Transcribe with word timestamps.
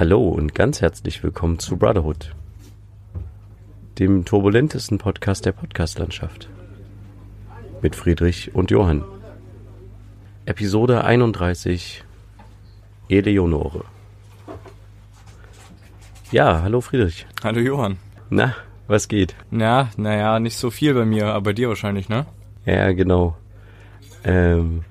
Hallo 0.00 0.30
und 0.30 0.54
ganz 0.54 0.80
herzlich 0.80 1.22
willkommen 1.22 1.58
zu 1.58 1.76
Brotherhood, 1.76 2.34
dem 3.98 4.24
turbulentesten 4.24 4.96
Podcast 4.96 5.44
der 5.44 5.52
Podcastlandschaft. 5.52 6.48
Mit 7.82 7.94
Friedrich 7.94 8.54
und 8.54 8.70
Johann. 8.70 9.04
Episode 10.46 11.04
31 11.04 12.02
Eleonore. 13.10 13.84
Ja, 16.32 16.62
hallo 16.62 16.80
Friedrich. 16.80 17.26
Hallo 17.44 17.60
Johann. 17.60 17.98
Na, 18.30 18.56
was 18.86 19.06
geht? 19.06 19.36
Ja, 19.50 19.90
naja, 19.98 20.40
nicht 20.40 20.56
so 20.56 20.70
viel 20.70 20.94
bei 20.94 21.04
mir, 21.04 21.26
aber 21.26 21.42
bei 21.42 21.52
dir 21.52 21.68
wahrscheinlich, 21.68 22.08
ne? 22.08 22.24
Ja, 22.64 22.90
genau. 22.92 23.36
Ähm, 24.24 24.82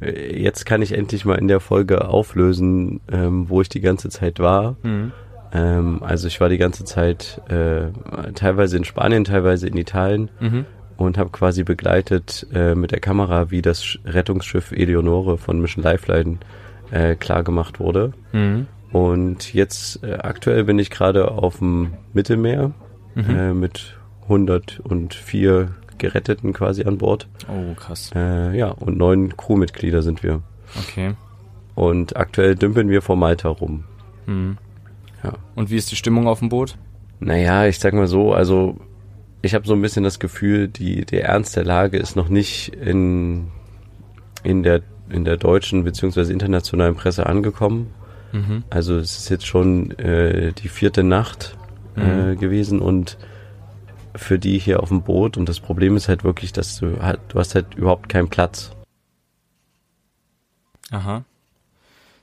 jetzt 0.00 0.64
kann 0.66 0.82
ich 0.82 0.92
endlich 0.92 1.24
mal 1.24 1.34
in 1.38 1.48
der 1.48 1.60
Folge 1.60 2.06
auflösen, 2.08 3.00
ähm, 3.10 3.48
wo 3.48 3.60
ich 3.60 3.68
die 3.68 3.80
ganze 3.80 4.08
Zeit 4.10 4.38
war. 4.38 4.76
Mhm. 4.82 5.12
Ähm, 5.52 6.02
also 6.02 6.26
ich 6.28 6.40
war 6.40 6.48
die 6.48 6.58
ganze 6.58 6.84
Zeit 6.84 7.40
äh, 7.48 7.86
teilweise 8.34 8.76
in 8.76 8.84
Spanien, 8.84 9.24
teilweise 9.24 9.66
in 9.66 9.76
Italien 9.76 10.30
Mhm. 10.40 10.66
und 10.98 11.16
habe 11.18 11.30
quasi 11.30 11.64
begleitet 11.64 12.46
äh, 12.52 12.74
mit 12.74 12.90
der 12.92 13.00
Kamera, 13.00 13.50
wie 13.50 13.62
das 13.62 13.82
Sch- 13.82 13.98
Rettungsschiff 14.04 14.72
Eleonore 14.72 15.38
von 15.38 15.60
Mission 15.60 15.82
Lifeline 15.82 16.38
äh, 16.90 17.14
klar 17.16 17.42
gemacht 17.44 17.80
wurde. 17.80 18.12
Mhm. 18.32 18.66
Und 18.92 19.52
jetzt 19.54 20.02
äh, 20.04 20.14
aktuell 20.14 20.64
bin 20.64 20.78
ich 20.78 20.90
gerade 20.90 21.30
auf 21.30 21.58
dem 21.58 21.92
Mittelmeer 22.12 22.72
Mhm. 23.14 23.24
äh, 23.36 23.52
mit 23.54 23.96
104 24.28 25.68
Geretteten 25.98 26.52
quasi 26.52 26.84
an 26.84 26.98
Bord. 26.98 27.28
Oh, 27.48 27.74
krass. 27.74 28.10
Äh, 28.14 28.56
ja, 28.56 28.68
und 28.68 28.96
neun 28.96 29.36
Crewmitglieder 29.36 30.02
sind 30.02 30.22
wir. 30.22 30.42
Okay. 30.78 31.14
Und 31.74 32.16
aktuell 32.16 32.54
dümpeln 32.54 32.88
wir 32.90 33.02
vor 33.02 33.16
Malta 33.16 33.48
rum. 33.48 33.84
Mhm. 34.26 34.58
Ja. 35.22 35.32
Und 35.54 35.70
wie 35.70 35.76
ist 35.76 35.90
die 35.90 35.96
Stimmung 35.96 36.26
auf 36.28 36.38
dem 36.40 36.48
Boot? 36.48 36.76
Naja, 37.20 37.66
ich 37.66 37.78
sag 37.78 37.94
mal 37.94 38.06
so, 38.06 38.32
also 38.32 38.76
ich 39.42 39.54
habe 39.54 39.66
so 39.66 39.74
ein 39.74 39.82
bisschen 39.82 40.04
das 40.04 40.18
Gefühl, 40.18 40.68
die, 40.68 41.04
der 41.04 41.24
Ernst 41.24 41.56
der 41.56 41.64
Lage 41.64 41.98
ist 41.98 42.16
noch 42.16 42.28
nicht 42.28 42.68
in, 42.74 43.48
in, 44.42 44.62
der, 44.62 44.82
in 45.08 45.24
der 45.24 45.36
deutschen 45.36 45.84
bzw. 45.84 46.32
internationalen 46.32 46.94
Presse 46.94 47.26
angekommen. 47.26 47.90
Mhm. 48.32 48.64
Also 48.70 48.96
es 48.98 49.18
ist 49.18 49.28
jetzt 49.30 49.46
schon 49.46 49.92
äh, 49.98 50.52
die 50.52 50.68
vierte 50.68 51.02
Nacht 51.02 51.56
äh, 51.96 52.00
Mhm. 52.00 52.38
gewesen 52.38 52.78
und 52.78 53.18
für 54.18 54.38
die 54.38 54.58
hier 54.58 54.82
auf 54.82 54.88
dem 54.88 55.02
Boot. 55.02 55.36
Und 55.36 55.48
das 55.48 55.60
Problem 55.60 55.96
ist 55.96 56.08
halt 56.08 56.24
wirklich, 56.24 56.52
dass 56.52 56.78
du 56.78 57.00
halt, 57.00 57.20
du 57.28 57.38
hast 57.38 57.54
halt 57.54 57.74
überhaupt 57.74 58.08
keinen 58.08 58.28
Platz. 58.28 58.72
Aha. 60.90 61.24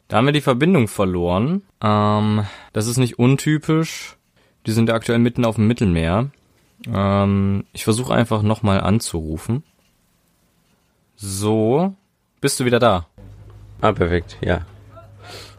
Da 0.07 0.17
haben 0.17 0.25
wir 0.25 0.33
die 0.33 0.41
Verbindung 0.41 0.87
verloren. 0.87 1.63
Ähm, 1.81 2.45
das 2.73 2.87
ist 2.87 2.97
nicht 2.97 3.17
untypisch. 3.17 4.17
Die 4.65 4.71
sind 4.71 4.89
aktuell 4.89 5.19
mitten 5.19 5.45
auf 5.45 5.55
dem 5.55 5.67
Mittelmeer. 5.67 6.29
Ähm, 6.87 7.65
ich 7.73 7.83
versuche 7.83 8.13
einfach 8.13 8.41
nochmal 8.41 8.81
anzurufen. 8.81 9.63
So. 11.15 11.95
Bist 12.41 12.59
du 12.59 12.65
wieder 12.65 12.79
da? 12.79 13.07
Ah, 13.81 13.91
perfekt, 13.91 14.37
ja. 14.41 14.65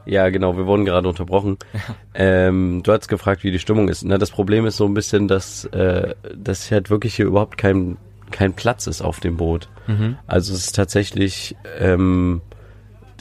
Ja, 0.06 0.28
genau, 0.30 0.56
wir 0.56 0.66
wurden 0.66 0.84
gerade 0.84 1.08
unterbrochen. 1.08 1.58
Ähm, 2.18 2.80
du 2.82 2.92
hast 2.92 3.08
gefragt, 3.08 3.44
wie 3.44 3.50
die 3.50 3.58
Stimmung 3.58 3.90
ist. 3.90 4.02
Na, 4.02 4.16
das 4.16 4.30
Problem 4.30 4.64
ist 4.64 4.78
so 4.78 4.86
ein 4.86 4.94
bisschen, 4.94 5.28
dass, 5.28 5.66
äh, 5.66 6.14
dass 6.34 6.70
halt 6.70 6.88
wirklich 6.88 7.14
hier 7.14 7.26
überhaupt 7.26 7.58
kein, 7.58 7.98
kein 8.30 8.54
Platz 8.54 8.86
ist 8.86 9.02
auf 9.02 9.20
dem 9.20 9.36
Boot. 9.36 9.68
Mhm. 9.86 10.16
Also 10.26 10.54
es 10.54 10.60
ist 10.64 10.76
tatsächlich, 10.76 11.56
ähm, 11.78 12.40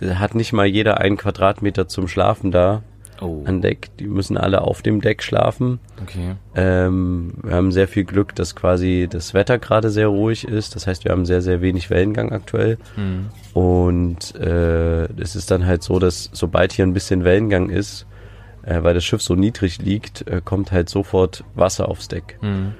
hat 0.01 0.33
nicht 0.33 0.53
mal 0.53 0.65
jeder 0.65 1.01
einen 1.01 1.17
Quadratmeter 1.17 1.89
zum 1.89 2.07
Schlafen 2.07 2.51
da 2.51 2.83
Oh. 3.21 3.43
an 3.45 3.61
Deck. 3.61 3.89
Die 3.99 4.07
müssen 4.07 4.37
alle 4.37 4.61
auf 4.61 4.81
dem 4.81 4.99
Deck 5.01 5.23
schlafen. 5.23 5.79
Okay. 6.01 6.35
Ähm, 6.55 7.33
wir 7.43 7.53
haben 7.55 7.71
sehr 7.73 7.87
viel 7.87 8.03
Glück, 8.05 8.33
dass 8.35 8.55
quasi 8.55 9.07
das 9.09 9.33
Wetter 9.33 9.57
gerade 9.57 9.89
sehr 9.89 10.07
ruhig 10.07 10.45
ist. 10.47 10.75
Das 10.75 10.85
heißt, 10.87 11.03
wir 11.05 11.11
haben 11.11 11.25
sehr, 11.25 11.41
sehr 11.41 11.61
wenig 11.61 11.89
Wellengang 11.89 12.31
aktuell. 12.33 12.77
Mhm. 12.97 13.27
Und 13.55 14.35
äh, 14.35 15.05
es 15.17 15.37
ist 15.37 15.49
dann 15.49 15.65
halt 15.65 15.81
so, 15.81 15.97
dass 15.97 16.29
sobald 16.33 16.73
hier 16.73 16.85
ein 16.85 16.91
bisschen 16.91 17.23
Wellengang 17.23 17.69
ist, 17.69 18.05
äh, 18.63 18.83
weil 18.83 18.93
das 18.93 19.05
Schiff 19.05 19.21
so 19.21 19.33
niedrig 19.35 19.81
liegt, 19.81 20.27
äh, 20.27 20.41
kommt 20.43 20.73
halt 20.73 20.89
sofort 20.89 21.45
Wasser 21.55 21.87
aufs 21.87 22.09
Deck. 22.09 22.37
Mhm. 22.41 22.73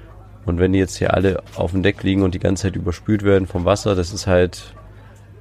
Und 0.46 0.60
wenn 0.60 0.74
die 0.74 0.80
jetzt 0.80 0.98
hier 0.98 1.14
alle 1.14 1.42
auf 1.56 1.72
dem 1.72 1.82
Deck 1.82 2.04
liegen 2.04 2.24
und 2.24 2.36
die 2.36 2.40
ganze 2.40 2.64
Zeit 2.64 2.76
überspült 2.76 3.24
werden 3.24 3.48
vom 3.48 3.64
Wasser, 3.64 3.96
das 3.96 4.12
ist 4.12 4.28
halt 4.28 4.76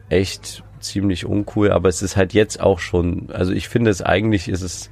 echt 0.08 0.62
ziemlich 0.78 1.26
uncool. 1.26 1.72
Aber 1.72 1.88
es 1.88 2.00
ist 2.00 2.16
halt 2.16 2.32
jetzt 2.32 2.60
auch 2.60 2.78
schon, 2.78 3.28
also 3.32 3.50
ich 3.52 3.68
finde 3.68 3.90
es 3.90 4.02
eigentlich 4.02 4.48
ist 4.48 4.62
es 4.62 4.88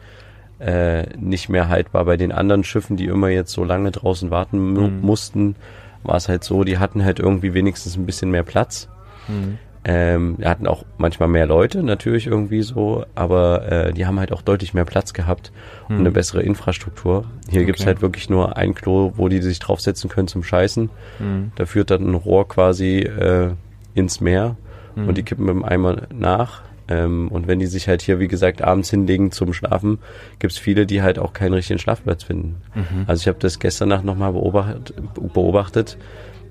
äh, 0.58 1.04
nicht 1.16 1.50
mehr 1.50 1.68
haltbar. 1.68 2.04
Bei 2.04 2.16
den 2.16 2.32
anderen 2.32 2.64
Schiffen, 2.64 2.96
die 2.96 3.06
immer 3.06 3.28
jetzt 3.28 3.52
so 3.52 3.62
lange 3.62 3.92
draußen 3.92 4.32
warten 4.32 4.72
Mhm. 4.72 5.00
mussten, 5.02 5.54
war 6.02 6.16
es 6.16 6.28
halt 6.28 6.42
so, 6.42 6.64
die 6.64 6.78
hatten 6.78 7.04
halt 7.04 7.20
irgendwie 7.20 7.54
wenigstens 7.54 7.96
ein 7.96 8.06
bisschen 8.06 8.32
mehr 8.32 8.42
Platz. 8.42 8.88
Mhm. 9.28 9.58
Ähm, 9.84 10.36
wir 10.38 10.48
hatten 10.48 10.66
auch 10.68 10.84
manchmal 10.96 11.28
mehr 11.28 11.46
Leute, 11.46 11.82
natürlich 11.82 12.28
irgendwie 12.28 12.62
so, 12.62 13.04
aber 13.16 13.70
äh, 13.70 13.92
die 13.92 14.06
haben 14.06 14.20
halt 14.20 14.32
auch 14.32 14.42
deutlich 14.42 14.74
mehr 14.74 14.84
Platz 14.84 15.12
gehabt 15.12 15.50
und 15.88 15.98
eine 15.98 16.12
bessere 16.12 16.42
Infrastruktur. 16.42 17.24
Hier 17.50 17.64
gibt's. 17.64 17.80
Okay. 17.82 17.88
halt 17.88 18.02
wirklich 18.02 18.30
nur 18.30 18.56
ein 18.56 18.74
Klo, 18.74 19.12
wo 19.16 19.28
die 19.28 19.42
sich 19.42 19.58
draufsetzen 19.58 20.08
können 20.08 20.28
zum 20.28 20.44
Scheißen. 20.44 20.88
Mhm. 21.18 21.52
Da 21.56 21.66
führt 21.66 21.90
dann 21.90 22.08
ein 22.08 22.14
Rohr 22.14 22.46
quasi 22.46 22.98
äh, 22.98 23.50
ins 23.94 24.20
Meer 24.20 24.56
Mhm. 24.94 25.08
und 25.08 25.16
die 25.16 25.22
kippen 25.22 25.46
mit 25.46 25.54
dem 25.54 25.64
Eimer 25.64 26.02
nach. 26.14 26.60
Ähm, 26.88 27.28
und 27.28 27.46
wenn 27.48 27.58
die 27.58 27.66
sich 27.66 27.88
halt 27.88 28.02
hier, 28.02 28.18
wie 28.20 28.28
gesagt, 28.28 28.62
abends 28.62 28.90
hinlegen 28.90 29.30
zum 29.30 29.52
Schlafen, 29.54 29.98
gibt's 30.38 30.58
viele, 30.58 30.84
die 30.84 31.00
halt 31.00 31.18
auch 31.18 31.32
keinen 31.32 31.54
richtigen 31.54 31.78
Schlafplatz 31.78 32.24
finden. 32.24 32.56
Mhm. 32.74 33.04
Also 33.06 33.22
ich 33.22 33.28
habe 33.28 33.38
das 33.40 33.58
gestern 33.58 33.88
Nacht 33.88 34.04
nochmal 34.04 34.32
beobachtet, 34.32 34.92
beobachtet, 35.32 35.96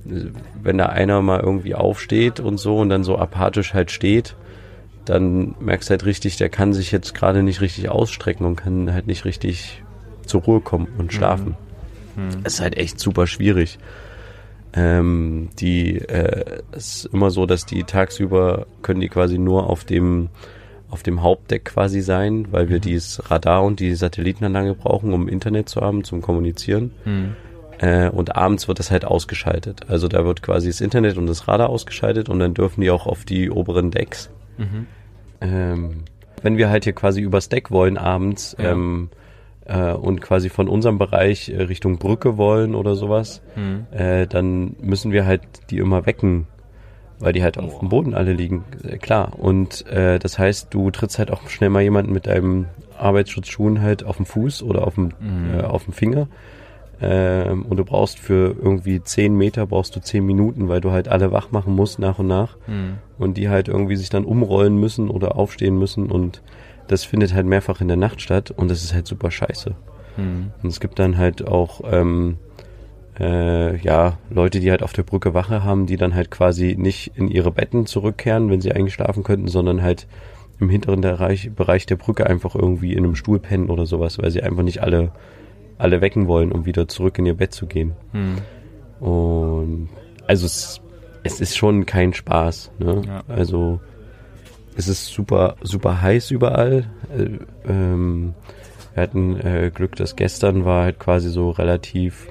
wenn 0.04 0.78
da 0.78 0.88
einer 0.88 1.22
mal 1.22 1.40
irgendwie 1.40 1.76
aufsteht 1.76 2.40
und 2.40 2.58
so 2.58 2.78
und 2.78 2.90
dann 2.90 3.04
so 3.04 3.18
apathisch 3.18 3.74
halt 3.74 3.92
steht, 3.92 4.36
dann 5.06 5.56
merkst 5.60 5.90
du 5.90 5.92
halt 5.92 6.06
richtig, 6.06 6.38
der 6.38 6.50
kann 6.50 6.74
sich 6.74 6.92
jetzt 6.92 7.14
gerade 7.14 7.44
nicht 7.44 7.62
richtig 7.62 7.90
ausstrecken 7.90 8.46
und 8.46 8.56
kann 8.56 8.94
halt 8.94 9.08
nicht 9.08 9.26
richtig 9.26 9.84
zur 10.26 10.42
Ruhe 10.42 10.62
kommen 10.62 10.88
und 10.98 11.14
schlafen. 11.14 11.56
Mhm. 12.16 12.42
Es 12.44 12.56
ist 12.56 12.62
halt 12.62 12.78
echt 12.78 13.00
super 13.00 13.28
schwierig. 13.28 13.80
Ähm, 14.74 15.50
die, 15.60 15.98
äh, 15.98 16.62
es 16.72 17.06
ist 17.06 17.14
immer 17.14 17.30
so, 17.30 17.46
dass 17.46 17.66
die 17.66 17.84
tagsüber 17.84 18.68
können 18.82 19.02
die 19.02 19.10
quasi 19.10 19.38
nur 19.38 19.70
auf 19.70 19.84
dem 19.84 20.30
auf 20.90 21.04
dem 21.04 21.24
Hauptdeck 21.24 21.64
quasi 21.64 22.02
sein, 22.02 22.48
weil 22.52 22.68
wir 22.68 22.80
dieses 22.80 23.32
Radar 23.32 23.64
und 23.64 23.80
die 23.80 23.96
Satellitenanlage 23.96 24.74
brauchen, 24.74 25.14
um 25.14 25.30
Internet 25.30 25.70
zu 25.70 25.80
haben, 25.80 26.04
zum 26.04 26.22
Kommunizieren. 26.22 26.92
Mhm. 27.06 27.36
Äh, 27.82 28.10
und 28.10 28.36
abends 28.36 28.68
wird 28.68 28.78
das 28.80 28.92
halt 28.92 29.06
ausgeschaltet. 29.06 29.90
Also 29.90 30.08
da 30.08 30.24
wird 30.24 30.42
quasi 30.44 30.68
das 30.68 30.82
Internet 30.82 31.18
und 31.18 31.26
das 31.28 31.48
Radar 31.48 31.70
ausgeschaltet 31.70 32.30
und 32.30 32.40
dann 32.40 32.54
dürfen 32.54 32.82
die 32.82 32.92
auch 32.92 33.08
auf 33.08 33.26
die 33.26 33.50
oberen 33.50 33.90
Decks. 33.92 34.30
Mhm. 34.58 34.86
Ähm, 35.42 36.04
wenn 36.44 36.58
wir 36.58 36.70
halt 36.70 36.84
hier 36.84 36.94
quasi 36.94 37.22
übers 37.22 37.50
Deck 37.50 37.72
wollen 37.72 37.98
abends 37.98 38.56
Ja. 38.60 38.72
ähm, 38.72 39.10
äh, 39.66 39.94
und 39.94 40.22
quasi 40.22 40.50
von 40.50 40.68
unserem 40.68 40.98
Bereich 40.98 41.50
äh, 41.50 41.62
Richtung 41.64 41.98
Brücke 41.98 42.38
wollen 42.38 42.76
oder 42.76 42.96
sowas, 42.96 43.42
Mhm. 43.56 43.86
äh, 43.92 44.28
dann 44.28 44.76
müssen 44.82 45.12
wir 45.12 45.26
halt 45.26 45.42
die 45.72 45.78
immer 45.78 46.06
wecken, 46.06 46.48
weil 47.20 47.34
die 47.34 47.44
halt 47.44 47.58
auf 47.58 47.80
dem 47.80 47.90
Boden 47.90 48.14
alle 48.14 48.34
liegen, 48.34 48.64
äh, 48.84 48.98
klar. 48.98 49.34
Und 49.40 49.86
äh, 49.88 50.20
das 50.20 50.38
heißt, 50.40 50.68
du 50.74 50.92
trittst 50.92 51.18
halt 51.20 51.32
auch 51.32 51.48
schnell 51.50 51.70
mal 51.70 51.82
jemanden 51.82 52.12
mit 52.14 52.28
deinem 52.28 52.66
Arbeitsschutzschuhen 53.00 53.82
halt 53.82 54.04
auf 54.04 54.18
dem 54.18 54.26
Fuß 54.26 54.62
oder 54.64 54.86
auf 54.86 54.96
dem, 54.96 55.14
Mhm. 55.20 55.60
äh, 55.60 55.64
auf 55.64 55.86
dem 55.86 55.94
Finger. 55.94 56.28
Ähm, 57.02 57.64
und 57.64 57.78
du 57.78 57.84
brauchst 57.86 58.20
für 58.20 58.56
irgendwie 58.62 59.02
zehn 59.02 59.36
Meter 59.36 59.66
brauchst 59.66 59.96
du 59.96 60.02
zehn 60.02 60.26
Minuten, 60.26 60.70
weil 60.70 60.82
du 60.82 60.92
halt 60.92 61.08
alle 61.08 61.32
wach 61.32 61.52
machen 61.52 61.76
musst 61.76 61.98
nach 62.00 62.20
und 62.20 62.28
nach 62.28 62.58
Mhm. 62.68 62.98
und 63.18 63.38
die 63.38 63.50
halt 63.50 63.68
irgendwie 63.68 63.96
sich 63.96 64.10
dann 64.10 64.24
umrollen 64.26 64.78
müssen 64.80 65.10
oder 65.10 65.36
aufstehen 65.36 65.78
müssen 65.80 66.12
und 66.12 66.42
das 66.88 67.04
findet 67.04 67.34
halt 67.34 67.46
mehrfach 67.48 67.82
in 67.82 67.88
der 67.88 67.98
Nacht 67.98 68.22
statt 68.22 68.52
und 68.52 68.70
das 68.70 68.84
ist 68.84 68.94
halt 68.94 69.08
super 69.08 69.32
scheiße. 69.32 69.72
Mhm. 70.18 70.52
Und 70.62 70.70
es 70.70 70.80
gibt 70.80 71.00
dann 71.00 71.18
halt 71.18 71.48
auch 71.48 71.82
ähm, 71.92 72.38
äh, 73.20 73.78
ja 73.78 74.18
Leute, 74.30 74.60
die 74.60 74.70
halt 74.70 74.84
auf 74.84 74.94
der 74.94 75.04
Brücke 75.04 75.34
Wache 75.34 75.64
haben, 75.64 75.86
die 75.86 75.98
dann 75.98 76.14
halt 76.16 76.32
quasi 76.32 76.76
nicht 76.78 77.14
in 77.16 77.28
ihre 77.30 77.52
Betten 77.52 77.86
zurückkehren, 77.86 78.50
wenn 78.50 78.62
sie 78.62 78.72
eigentlich 78.74 78.94
schlafen 78.94 79.24
könnten, 79.24 79.48
sondern 79.48 79.82
halt 79.82 80.08
im 80.60 80.70
hinteren 80.70 81.02
Bereich, 81.02 81.50
Bereich 81.56 81.86
der 81.88 81.96
Brücke 81.96 82.28
einfach 82.28 82.54
irgendwie 82.56 82.94
in 82.94 83.04
einem 83.04 83.16
Stuhl 83.16 83.40
pennen 83.40 83.70
oder 83.70 83.86
sowas, 83.86 84.20
weil 84.20 84.30
sie 84.32 84.44
einfach 84.44 84.64
nicht 84.64 84.84
alle 84.84 85.12
alle 85.78 86.02
wecken 86.02 86.28
wollen, 86.28 86.52
um 86.52 86.66
wieder 86.66 86.88
zurück 86.88 87.18
in 87.18 87.26
ihr 87.26 87.36
Bett 87.36 87.54
zu 87.54 87.66
gehen. 87.66 87.94
Mhm. 88.14 89.06
Und 89.06 89.90
also 90.28 90.46
es, 90.46 90.82
es 91.24 91.42
ist 91.42 91.58
schon 91.58 91.86
kein 91.86 92.14
Spaß. 92.14 92.72
Ne? 92.80 93.02
Ja. 93.06 93.24
Also 93.28 93.80
es 94.76 94.88
ist 94.88 95.08
super, 95.08 95.56
super 95.62 96.02
heiß 96.02 96.32
überall. 96.32 96.86
Äh, 97.16 97.70
ähm, 97.70 98.34
wir 98.94 99.04
hatten 99.04 99.40
äh, 99.40 99.72
Glück, 99.74 99.96
dass 99.96 100.16
gestern 100.16 100.66
war 100.66 100.84
halt 100.84 101.00
quasi 101.00 101.30
so 101.30 101.50
relativ, 101.52 102.28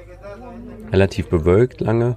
relativ 0.92 1.28
bewölkt 1.28 1.80
lange. 1.80 2.16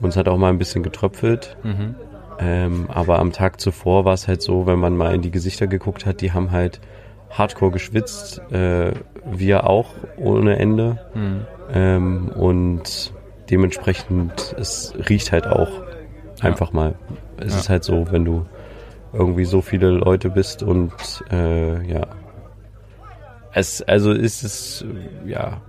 Und 0.00 0.10
es 0.10 0.16
hat 0.16 0.28
auch 0.28 0.38
mal 0.38 0.50
ein 0.50 0.58
bisschen 0.58 0.82
getröpfelt. 0.82 1.56
Mhm. 1.62 1.94
Ähm, 2.38 2.86
aber 2.88 3.20
am 3.20 3.32
Tag 3.32 3.60
zuvor 3.60 4.04
war 4.04 4.14
es 4.14 4.26
halt 4.26 4.42
so, 4.42 4.66
wenn 4.66 4.78
man 4.78 4.96
mal 4.96 5.14
in 5.14 5.22
die 5.22 5.30
Gesichter 5.30 5.66
geguckt 5.66 6.04
hat, 6.04 6.20
die 6.20 6.32
haben 6.32 6.50
halt 6.50 6.80
hardcore 7.36 7.70
geschwitzt, 7.72 8.40
äh, 8.50 8.92
wir 9.24 9.68
auch 9.68 9.90
ohne 10.16 10.58
Ende. 10.58 10.98
Hm. 11.12 11.46
Ähm, 11.72 12.28
und 12.28 13.12
dementsprechend, 13.50 14.54
es 14.58 14.94
riecht 15.08 15.32
halt 15.32 15.46
auch 15.46 15.70
einfach 16.40 16.72
mal. 16.72 16.94
Es 17.36 17.52
Ja. 17.52 17.58
ist 17.60 17.68
halt 17.68 17.84
so, 17.84 18.10
wenn 18.10 18.24
du 18.24 18.46
irgendwie 19.12 19.44
so 19.44 19.60
viele 19.60 19.90
Leute 19.90 20.30
bist 20.30 20.62
und 20.62 20.92
äh, 21.30 21.82
ja. 21.86 22.06
Es, 23.52 23.82
also 23.82 24.10
ist 24.12 24.42
es, 24.42 24.84
ja, 25.24 25.60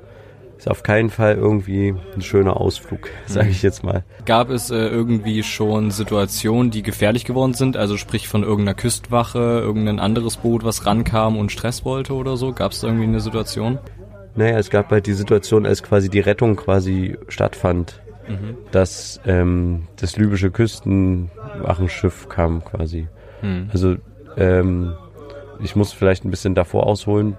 ist 0.65 0.71
auf 0.71 0.81
keinen 0.81 1.11
Fall 1.11 1.35
irgendwie 1.35 1.93
ein 2.15 2.21
schöner 2.23 2.59
Ausflug, 2.59 3.09
sage 3.27 3.49
ich 3.49 3.61
jetzt 3.61 3.83
mal. 3.83 4.03
Gab 4.25 4.49
es 4.49 4.71
äh, 4.71 4.75
irgendwie 4.75 5.43
schon 5.43 5.91
Situationen, 5.91 6.71
die 6.71 6.81
gefährlich 6.81 7.25
geworden 7.25 7.53
sind? 7.53 7.77
Also 7.77 7.97
sprich 7.97 8.27
von 8.27 8.41
irgendeiner 8.41 8.73
Küstwache, 8.73 9.37
irgendein 9.37 9.99
anderes 9.99 10.37
Boot, 10.37 10.63
was 10.63 10.87
rankam 10.87 11.37
und 11.37 11.51
Stress 11.51 11.85
wollte 11.85 12.13
oder 12.13 12.35
so? 12.35 12.51
Gab 12.51 12.71
es 12.71 12.81
irgendwie 12.81 13.03
eine 13.03 13.19
Situation? 13.19 13.77
Naja, 14.35 14.57
es 14.57 14.71
gab 14.71 14.89
halt 14.89 15.05
die 15.05 15.13
Situation, 15.13 15.67
als 15.67 15.83
quasi 15.83 16.09
die 16.09 16.19
Rettung 16.19 16.55
quasi 16.55 17.17
stattfand, 17.27 18.01
Mhm. 18.27 18.57
dass 18.71 19.21
ähm, 19.27 19.83
das 19.97 20.17
libysche 20.17 20.49
Küstenwachenschiff 20.49 22.27
kam 22.27 22.65
quasi. 22.65 23.07
Hm. 23.41 23.69
Also 23.71 23.97
ähm, 24.35 24.95
ich 25.59 25.75
muss 25.75 25.93
vielleicht 25.93 26.25
ein 26.25 26.31
bisschen 26.31 26.55
davor 26.55 26.87
ausholen. 26.87 27.37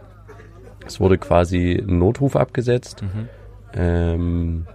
Es 0.87 1.01
wurde 1.01 1.19
quasi 1.19 1.83
ein 1.87 1.99
Notruf 1.99 2.37
abgesetzt. 2.37 3.03
Mhm. 3.03 3.29
Ähm, 3.75 4.67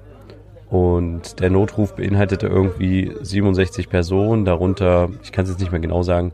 und 0.70 1.42
der 1.42 1.50
Notruf 1.50 1.96
beinhaltete 1.96 2.48
irgendwie 2.48 3.12
67 3.22 3.90
Personen, 3.90 4.46
darunter, 4.46 5.10
ich 5.22 5.32
kann 5.32 5.44
es 5.44 5.52
jetzt 5.52 5.60
nicht 5.60 5.72
mehr 5.72 5.82
genau 5.82 6.02
sagen, 6.02 6.32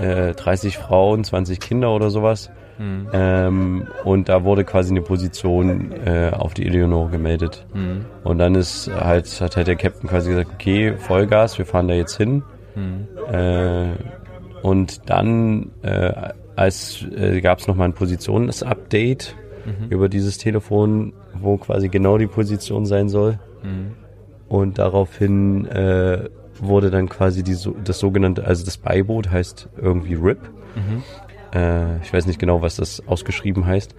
äh, 0.00 0.32
30 0.32 0.78
Frauen, 0.78 1.22
20 1.22 1.60
Kinder 1.60 1.90
oder 1.94 2.08
sowas. 2.08 2.50
Hm. 2.78 3.08
Ähm, 3.12 3.88
und 4.04 4.30
da 4.30 4.44
wurde 4.44 4.64
quasi 4.64 4.90
eine 4.90 5.02
Position 5.02 5.92
äh, 5.92 6.30
auf 6.32 6.54
die 6.54 6.66
Eleonore 6.66 7.10
gemeldet. 7.10 7.66
Hm. 7.74 8.06
Und 8.24 8.38
dann 8.38 8.54
ist 8.54 8.90
halt, 8.90 9.40
hat 9.40 9.56
halt 9.56 9.66
der 9.66 9.76
Captain 9.76 10.08
quasi 10.08 10.30
gesagt, 10.30 10.50
okay, 10.54 10.94
Vollgas, 10.96 11.58
wir 11.58 11.66
fahren 11.66 11.88
da 11.88 11.94
jetzt 11.94 12.16
hin. 12.16 12.42
Hm. 12.74 13.06
Äh, 13.30 13.90
und 14.62 15.10
dann 15.10 15.72
äh, 15.82 16.30
als 16.56 17.04
äh, 17.16 17.40
gab 17.40 17.58
es 17.58 17.66
nochmal 17.66 17.88
ein 17.88 17.94
Positionsupdate 17.94 19.36
Mhm. 19.64 19.90
über 19.90 20.08
dieses 20.08 20.38
Telefon, 20.38 21.12
wo 21.34 21.56
quasi 21.56 21.88
genau 21.88 22.18
die 22.18 22.26
Position 22.26 22.84
sein 22.86 23.08
soll. 23.08 23.38
Hm. 23.62 23.92
Und 24.48 24.78
daraufhin 24.78 25.66
äh, 25.66 26.28
wurde 26.58 26.90
dann 26.90 27.08
quasi 27.08 27.42
die, 27.42 27.56
das 27.84 27.98
sogenannte, 27.98 28.44
also 28.44 28.64
das 28.64 28.76
Beiboot 28.76 29.30
heißt 29.30 29.68
irgendwie 29.80 30.14
RIP. 30.14 30.40
Mhm. 30.74 31.02
Äh, 31.54 31.98
ich 32.02 32.12
weiß 32.12 32.26
nicht 32.26 32.38
genau, 32.38 32.60
was 32.60 32.76
das 32.76 33.06
ausgeschrieben 33.06 33.64
heißt. 33.64 33.94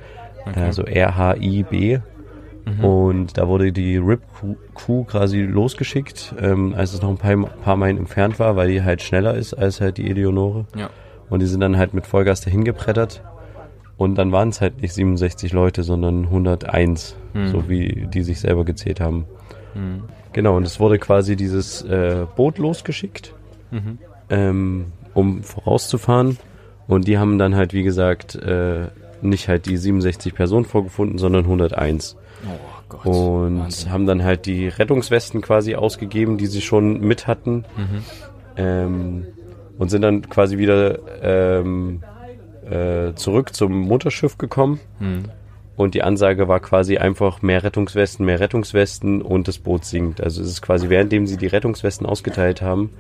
Okay. 0.45 0.59
Also 0.61 0.83
R-H-I-B. 0.83 1.99
Mhm. 2.65 2.83
Und 2.83 3.38
da 3.38 3.47
wurde 3.47 3.71
die 3.71 3.97
RIP-Crew 3.97 5.06
quasi 5.06 5.39
losgeschickt, 5.41 6.35
ähm, 6.39 6.73
als 6.75 6.94
es 6.94 7.01
noch 7.01 7.09
ein 7.09 7.17
paar, 7.17 7.35
paar 7.63 7.75
Meilen 7.77 7.97
entfernt 7.97 8.39
war, 8.39 8.56
weil 8.56 8.69
die 8.69 8.83
halt 8.83 9.01
schneller 9.01 9.33
ist 9.35 9.53
als 9.53 9.81
halt 9.81 9.97
die 9.97 10.09
Eleonore. 10.09 10.65
Ja. 10.75 10.89
Und 11.29 11.41
die 11.41 11.45
sind 11.47 11.61
dann 11.61 11.77
halt 11.77 11.93
mit 11.93 12.05
Vollgas 12.07 12.41
dahin 12.41 12.63
geprettert. 12.63 13.23
Und 13.97 14.15
dann 14.15 14.31
waren 14.31 14.49
es 14.49 14.59
halt 14.61 14.81
nicht 14.81 14.93
67 14.93 15.53
Leute, 15.53 15.83
sondern 15.83 16.25
101, 16.25 17.15
Hm. 17.33 17.47
so 17.47 17.69
wie 17.69 18.07
die 18.13 18.21
sich 18.23 18.39
selber 18.39 18.65
gezählt 18.65 18.99
haben. 18.99 19.25
Hm. 19.73 20.03
Genau, 20.33 20.57
und 20.57 20.65
es 20.65 20.79
wurde 20.79 20.97
quasi 20.99 21.35
dieses 21.35 21.83
äh, 21.83 22.25
Boot 22.35 22.57
losgeschickt, 22.57 23.33
Mhm. 23.71 23.97
ähm, 24.29 24.85
um 25.13 25.43
vorauszufahren. 25.43 26.37
Und 26.87 27.07
die 27.07 27.17
haben 27.19 27.37
dann 27.37 27.55
halt, 27.55 27.73
wie 27.73 27.83
gesagt, 27.83 28.35
äh, 28.35 28.87
nicht 29.21 29.47
halt 29.47 29.67
die 29.67 29.77
67 29.77 30.33
Personen 30.35 30.65
vorgefunden, 30.65 31.17
sondern 31.17 31.45
101. 31.45 32.17
Oh 32.45 32.49
Gott. 32.89 33.05
Und 33.05 33.59
Wahnsinn. 33.59 33.91
haben 33.91 34.05
dann 34.05 34.23
halt 34.23 34.45
die 34.47 34.67
Rettungswesten 34.67 35.41
quasi 35.41 35.75
ausgegeben, 35.75 36.37
die 36.37 36.47
sie 36.47 36.61
schon 36.61 36.99
mit 36.99 37.25
hatten. 37.27 37.63
Mhm. 37.77 38.03
Ähm, 38.57 39.27
und 39.77 39.89
sind 39.89 40.01
dann 40.01 40.29
quasi 40.29 40.57
wieder 40.57 40.99
ähm, 41.21 42.01
äh, 42.69 43.13
zurück 43.15 43.55
zum 43.55 43.81
Mutterschiff 43.81 44.37
gekommen. 44.37 44.79
Hm. 44.99 45.23
Und 45.75 45.95
die 45.95 46.03
Ansage 46.03 46.47
war 46.47 46.59
quasi 46.59 46.97
einfach 46.97 47.41
mehr 47.41 47.63
Rettungswesten, 47.63 48.25
mehr 48.25 48.39
Rettungswesten 48.39 49.21
und 49.21 49.47
das 49.47 49.57
Boot 49.57 49.85
sinkt. 49.85 50.21
Also 50.21 50.41
es 50.41 50.47
ist 50.47 50.61
quasi, 50.61 50.89
währenddem 50.89 51.25
sie 51.25 51.37
die 51.37 51.47
Rettungswesten 51.47 52.05
ausgeteilt 52.05 52.61
haben, 52.61 52.91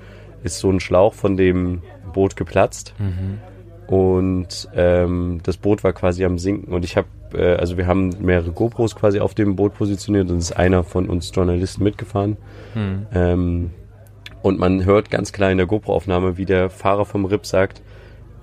ist 0.43 0.57
so 0.57 0.71
ein 0.71 0.79
Schlauch 0.79 1.13
von 1.13 1.37
dem 1.37 1.83
Boot 2.13 2.35
geplatzt. 2.35 2.93
Mhm. 2.97 3.39
Und 3.85 4.69
ähm, 4.75 5.41
das 5.43 5.57
Boot 5.57 5.83
war 5.83 5.93
quasi 5.93 6.25
am 6.25 6.39
Sinken. 6.39 6.73
Und 6.73 6.83
ich 6.83 6.97
habe, 6.97 7.07
äh, 7.35 7.55
also 7.55 7.77
wir 7.77 7.85
haben 7.85 8.09
mehrere 8.21 8.51
GoPros 8.51 8.95
quasi 8.95 9.19
auf 9.19 9.35
dem 9.35 9.55
Boot 9.55 9.75
positioniert 9.75 10.31
und 10.31 10.37
es 10.37 10.45
ist 10.45 10.57
einer 10.57 10.83
von 10.83 11.09
uns 11.09 11.31
Journalisten 11.33 11.83
mitgefahren. 11.83 12.37
Hm. 12.73 13.05
Ähm, 13.13 13.71
und 14.43 14.59
man 14.59 14.85
hört 14.85 15.09
ganz 15.09 15.31
klar 15.31 15.51
in 15.51 15.57
der 15.57 15.65
GoPro-Aufnahme, 15.65 16.37
wie 16.37 16.45
der 16.45 16.69
Fahrer 16.69 17.05
vom 17.05 17.25
RIP 17.25 17.45
sagt, 17.45 17.81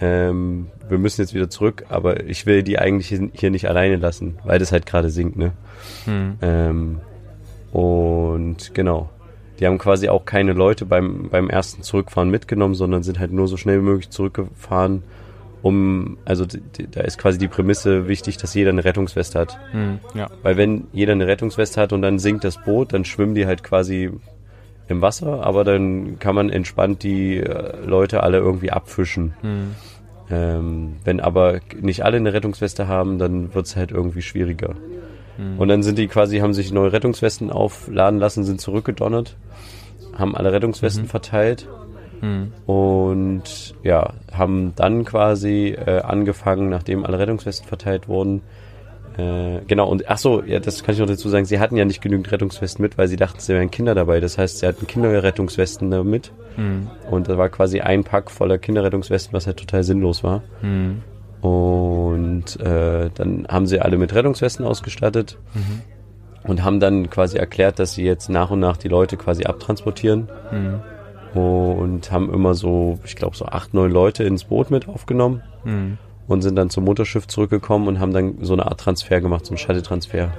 ähm, 0.01 0.69
wir 0.89 0.99
müssen 0.99 1.21
jetzt 1.21 1.35
wieder 1.35 1.51
zurück, 1.51 1.85
aber 1.91 2.25
ich 2.25 2.47
will 2.47 2.63
die 2.63 2.79
eigentlich 2.79 3.21
hier 3.35 3.51
nicht 3.51 3.69
alleine 3.69 3.97
lassen, 3.97 4.39
weil 4.45 4.59
das 4.59 4.73
halt 4.73 4.87
gerade 4.87 5.11
sinkt, 5.11 5.37
ne? 5.37 5.53
Hm. 6.07 6.39
Ähm, 6.41 7.01
und 7.71 8.75
genau. 8.75 9.11
Die 9.61 9.67
haben 9.67 9.77
quasi 9.77 10.09
auch 10.09 10.25
keine 10.25 10.55
Leute 10.55 10.87
beim, 10.87 11.29
beim 11.29 11.51
ersten 11.51 11.83
Zurückfahren 11.83 12.31
mitgenommen, 12.31 12.75
sondern 12.75 13.03
sind 13.03 13.19
halt 13.19 13.31
nur 13.31 13.47
so 13.47 13.59
schnell 13.59 13.81
wie 13.81 13.85
möglich 13.85 14.09
zurückgefahren, 14.09 15.03
um, 15.61 16.17
also 16.25 16.47
da 16.47 17.03
ist 17.03 17.19
quasi 17.19 17.37
die 17.37 17.49
Prämisse 17.49 18.09
wichtig, 18.09 18.39
dass 18.39 18.55
jeder 18.55 18.71
eine 18.71 18.85
Rettungsweste 18.85 19.39
hat. 19.39 19.59
Hm. 19.73 19.99
Ja. 20.15 20.31
Weil 20.43 20.57
wenn 20.57 20.87
jeder 20.95 21.13
eine 21.13 21.27
Rettungsweste 21.27 21.79
hat 21.79 21.93
und 21.93 22.01
dann 22.01 22.19
sinkt 22.19 22.45
das 22.45 22.57
Boot, 22.57 22.95
dann 22.95 23.05
schwimmen 23.05 23.35
die 23.35 23.45
halt 23.45 23.63
quasi 23.63 24.11
im 24.91 25.03
Wasser, 25.03 25.45
aber 25.45 25.65
dann 25.65 26.19
kann 26.19 26.35
man 26.35 26.51
entspannt 26.51 27.03
die 27.03 27.39
äh, 27.39 27.85
Leute 27.85 28.23
alle 28.23 28.39
irgendwie 28.39 28.71
abfischen. 28.71 29.35
Hm. 29.41 29.75
Ähm, 30.31 30.97
wenn 31.05 31.21
aber 31.21 31.61
nicht 31.81 32.05
alle 32.05 32.17
eine 32.17 32.33
Rettungsweste 32.33 32.87
haben, 32.87 33.19
dann 33.19 33.55
wird's 33.55 33.77
halt 33.77 33.91
irgendwie 33.91 34.23
schwieriger. 34.23 34.75
Hm. 35.37 35.59
Und 35.59 35.69
dann 35.69 35.83
sind 35.83 35.99
die 35.99 36.09
quasi, 36.09 36.39
haben 36.39 36.55
sich 36.55 36.73
neue 36.73 36.93
Rettungswesten 36.93 37.51
aufladen 37.51 38.19
lassen, 38.21 38.45
sind 38.45 38.61
zurückgedonnert, 38.61 39.37
haben 40.17 40.37
alle 40.37 40.53
Rettungswesten 40.53 41.07
verteilt 41.07 41.69
Hm. 42.21 42.53
und 42.67 43.75
ja, 43.83 44.13
haben 44.31 44.75
dann 44.77 45.05
quasi 45.07 45.69
äh, 45.69 46.01
angefangen, 46.03 46.69
nachdem 46.69 47.05
alle 47.05 47.19
Rettungswesten 47.19 47.67
verteilt 47.67 48.09
wurden. 48.09 48.43
Äh, 49.21 49.61
genau, 49.67 49.89
und 49.89 50.09
ach 50.09 50.19
so, 50.19 50.43
ja, 50.43 50.61
das 50.61 50.83
kann 50.83 50.95
ich 50.95 51.01
noch 51.01 51.07
dazu 51.07 51.29
sagen, 51.29 51.45
sie 51.45 51.59
hatten 51.59 51.77
ja 51.77 51.85
nicht 51.85 52.01
genügend 52.01 52.31
Rettungswesten 52.33 52.83
mit, 52.83 52.97
weil 52.99 53.09
sie 53.09 53.17
dachten, 53.17 53.39
es 53.39 53.49
wären 53.49 53.71
Kinder 53.71 53.95
dabei. 53.95 54.21
Das 54.21 54.39
heißt, 54.39 54.59
sie 54.59 54.67
hatten 54.67 54.87
Kinderrettungswesten 54.87 55.91
da 55.91 56.03
mit 56.05 56.33
Hm. 56.57 56.89
und 57.11 57.29
da 57.29 57.39
war 57.39 57.49
quasi 57.49 57.81
ein 57.81 58.03
Pack 58.05 58.31
voller 58.31 58.59
Kinderrettungswesten, 58.59 59.33
was 59.33 59.47
halt 59.47 59.57
total 59.59 59.85
sinnlos 59.85 60.25
war. 60.25 60.43
Hm. 60.61 61.03
Und 61.41 62.61
äh, 62.61 63.11
dann 63.15 63.47
haben 63.49 63.67
sie 63.67 63.81
alle 63.81 63.97
mit 63.97 64.15
Rettungswesten 64.15 64.65
ausgestattet 64.67 65.39
Mhm. 65.55 65.83
und 66.51 66.65
haben 66.65 66.81
dann 66.81 67.09
quasi 67.09 67.39
erklärt, 67.39 67.79
dass 67.79 67.95
sie 67.95 68.05
jetzt 68.05 68.29
nach 68.29 68.51
und 68.51 68.61
nach 68.61 68.77
die 68.77 68.89
Leute 68.89 69.17
quasi 69.17 69.45
abtransportieren 69.45 70.29
Hm. 70.51 70.81
und 71.41 72.11
haben 72.13 72.33
immer 72.33 72.55
so, 72.55 72.99
ich 73.05 73.17
glaube, 73.17 73.37
so 73.37 73.47
acht, 73.47 73.73
neun 73.75 73.91
Leute 73.91 74.25
ins 74.25 74.45
Boot 74.45 74.71
mit 74.71 74.89
aufgenommen 74.89 75.43
Hm. 75.65 75.99
Und 76.31 76.43
sind 76.43 76.57
dann 76.57 76.71
zum 76.71 76.85
Mutterschiff 76.85 77.27
zurückgekommen 77.27 77.89
und 77.89 78.01
haben 78.01 78.13
dann 78.13 78.39
so 78.43 78.53
eine 78.53 78.67
Art 78.67 78.81
Transfer 78.81 79.21
gemacht, 79.21 79.45
so 79.47 79.51
einen 79.51 79.59
Shuttle-Transfer. 79.59 80.31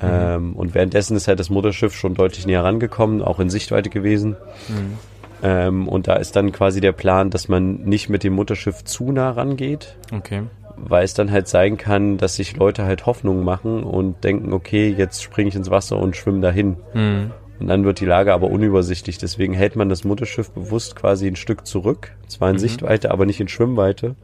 Ähm, 0.00 0.54
und 0.54 0.74
währenddessen 0.74 1.16
ist 1.16 1.26
halt 1.28 1.40
das 1.40 1.48
Mutterschiff 1.50 1.94
schon 1.94 2.14
deutlich 2.14 2.46
näher 2.46 2.64
rangekommen, 2.64 3.22
auch 3.22 3.40
in 3.40 3.48
Sichtweite 3.48 3.88
gewesen. 3.90 4.36
Hm. 4.68 4.98
Ähm, 5.42 5.88
und 5.88 6.08
da 6.08 6.14
ist 6.14 6.36
dann 6.36 6.52
quasi 6.52 6.80
der 6.80 6.92
Plan, 6.92 7.30
dass 7.30 7.48
man 7.48 7.82
nicht 7.84 8.08
mit 8.08 8.22
dem 8.24 8.34
Mutterschiff 8.34 8.84
zu 8.84 9.12
nah 9.12 9.30
rangeht, 9.30 9.96
Okay. 10.14 10.42
weil 10.76 11.04
es 11.04 11.14
dann 11.14 11.30
halt 11.30 11.48
sein 11.48 11.76
kann, 11.78 12.16
dass 12.18 12.36
sich 12.36 12.56
Leute 12.56 12.84
halt 12.84 13.06
Hoffnungen 13.06 13.44
machen 13.44 13.82
und 13.84 14.22
denken, 14.24 14.52
okay, 14.52 14.94
jetzt 14.96 15.22
springe 15.22 15.48
ich 15.48 15.54
ins 15.56 15.70
Wasser 15.70 15.98
und 15.98 16.16
schwimme 16.16 16.40
dahin. 16.40 16.76
Hm. 16.92 17.30
Und 17.58 17.68
dann 17.68 17.84
wird 17.84 18.00
die 18.00 18.06
Lage 18.06 18.34
aber 18.34 18.50
unübersichtlich. 18.50 19.16
Deswegen 19.16 19.54
hält 19.54 19.76
man 19.76 19.88
das 19.88 20.04
Mutterschiff 20.04 20.50
bewusst 20.50 20.94
quasi 20.96 21.26
ein 21.26 21.36
Stück 21.36 21.66
zurück, 21.66 22.12
zwar 22.28 22.50
in 22.50 22.56
Mhm. 22.56 22.60
Sichtweite, 22.60 23.10
aber 23.10 23.24
nicht 23.24 23.40
in 23.40 23.48
Schwimmweite. 23.48 24.14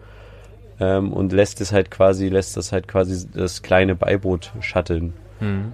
Ähm, 0.81 1.13
und 1.13 1.33
lässt 1.33 1.61
es 1.61 1.73
halt 1.73 1.91
quasi, 1.91 2.29
lässt 2.29 2.57
das 2.57 2.73
halt 2.73 2.89
quasi 2.89 3.27
das 3.33 3.63
kleine 3.63 3.95
Beiboot 3.95 4.53
shutteln. 4.61 5.13
Hm. 5.39 5.73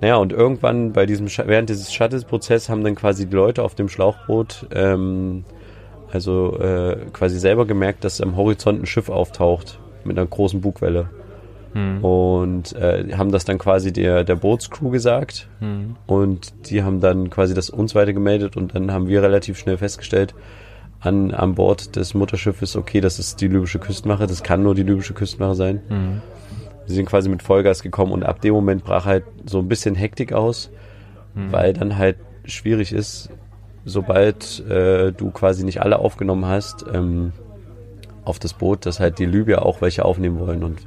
Naja, 0.00 0.16
und 0.16 0.32
irgendwann 0.32 0.92
bei 0.92 1.06
diesem, 1.06 1.28
während 1.46 1.70
dieses 1.70 1.92
Shuttle-Prozess 1.92 2.68
haben 2.68 2.84
dann 2.84 2.94
quasi 2.94 3.26
die 3.26 3.34
Leute 3.34 3.62
auf 3.62 3.74
dem 3.74 3.88
Schlauchboot, 3.88 4.66
ähm, 4.72 5.44
also 6.12 6.58
äh, 6.58 6.96
quasi 7.12 7.38
selber 7.38 7.66
gemerkt, 7.66 8.04
dass 8.04 8.20
am 8.20 8.36
Horizont 8.36 8.82
ein 8.82 8.86
Schiff 8.86 9.08
auftaucht 9.08 9.78
mit 10.04 10.18
einer 10.18 10.26
großen 10.26 10.60
Bugwelle. 10.60 11.08
Hm. 11.72 12.04
Und 12.04 12.72
äh, 12.74 13.16
haben 13.16 13.32
das 13.32 13.44
dann 13.44 13.58
quasi 13.58 13.92
der, 13.92 14.24
der 14.24 14.36
Bootscrew 14.36 14.90
gesagt. 14.90 15.48
Hm. 15.60 15.96
Und 16.06 16.70
die 16.70 16.82
haben 16.82 17.00
dann 17.00 17.30
quasi 17.30 17.54
das 17.54 17.68
uns 17.68 17.94
weitergemeldet 17.94 18.56
und 18.56 18.74
dann 18.74 18.92
haben 18.92 19.08
wir 19.08 19.22
relativ 19.22 19.58
schnell 19.58 19.76
festgestellt, 19.76 20.34
an, 21.04 21.32
an 21.32 21.54
Bord 21.54 21.96
des 21.96 22.14
Mutterschiffes, 22.14 22.76
okay, 22.76 23.00
das 23.00 23.18
ist 23.18 23.40
die 23.40 23.48
libysche 23.48 23.78
Küstenwache, 23.78 24.26
das 24.26 24.42
kann 24.42 24.62
nur 24.62 24.74
die 24.74 24.82
libysche 24.82 25.14
Küstenwache 25.14 25.54
sein. 25.54 25.80
Mhm. 25.88 26.22
Sie 26.86 26.94
sind 26.94 27.06
quasi 27.06 27.28
mit 27.28 27.42
Vollgas 27.42 27.82
gekommen 27.82 28.12
und 28.12 28.24
ab 28.24 28.40
dem 28.40 28.52
Moment 28.54 28.84
brach 28.84 29.06
halt 29.06 29.24
so 29.46 29.58
ein 29.58 29.68
bisschen 29.68 29.94
Hektik 29.94 30.32
aus, 30.32 30.70
Mhm. 31.34 31.50
weil 31.52 31.72
dann 31.72 31.98
halt 31.98 32.16
schwierig 32.44 32.92
ist, 32.92 33.28
sobald 33.84 34.60
äh, 34.68 35.12
du 35.12 35.30
quasi 35.30 35.64
nicht 35.64 35.82
alle 35.82 35.98
aufgenommen 35.98 36.46
hast 36.46 36.84
ähm, 36.92 37.32
auf 38.24 38.38
das 38.38 38.54
Boot, 38.54 38.86
dass 38.86 39.00
halt 39.00 39.18
die 39.18 39.26
Libyer 39.26 39.64
auch 39.66 39.80
welche 39.82 40.04
aufnehmen 40.04 40.38
wollen. 40.38 40.62
Und 40.64 40.78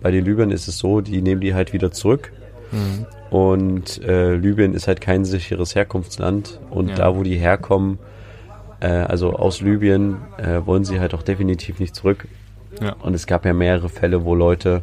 bei 0.00 0.10
den 0.10 0.24
Libyern 0.24 0.50
ist 0.50 0.68
es 0.68 0.78
so, 0.78 1.00
die 1.00 1.20
nehmen 1.22 1.40
die 1.40 1.54
halt 1.54 1.72
wieder 1.72 1.90
zurück. 1.92 2.32
Mhm. 2.70 3.06
Und 3.30 4.02
äh, 4.02 4.34
Libyen 4.34 4.74
ist 4.74 4.88
halt 4.88 5.00
kein 5.00 5.24
sicheres 5.24 5.74
Herkunftsland. 5.74 6.60
Und 6.70 6.88
Ja. 6.90 6.94
da, 6.94 7.16
wo 7.16 7.22
die 7.22 7.36
herkommen, 7.36 7.98
äh, 8.82 8.86
also 8.86 9.32
aus 9.34 9.60
Libyen, 9.60 10.16
äh, 10.38 10.60
wollen 10.66 10.84
sie 10.84 11.00
halt 11.00 11.14
auch 11.14 11.22
definitiv 11.22 11.78
nicht 11.80 11.94
zurück. 11.94 12.26
Ja. 12.80 12.94
Und 13.02 13.14
es 13.14 13.26
gab 13.26 13.44
ja 13.46 13.52
mehrere 13.52 13.88
Fälle, 13.88 14.24
wo 14.24 14.34
Leute, 14.34 14.82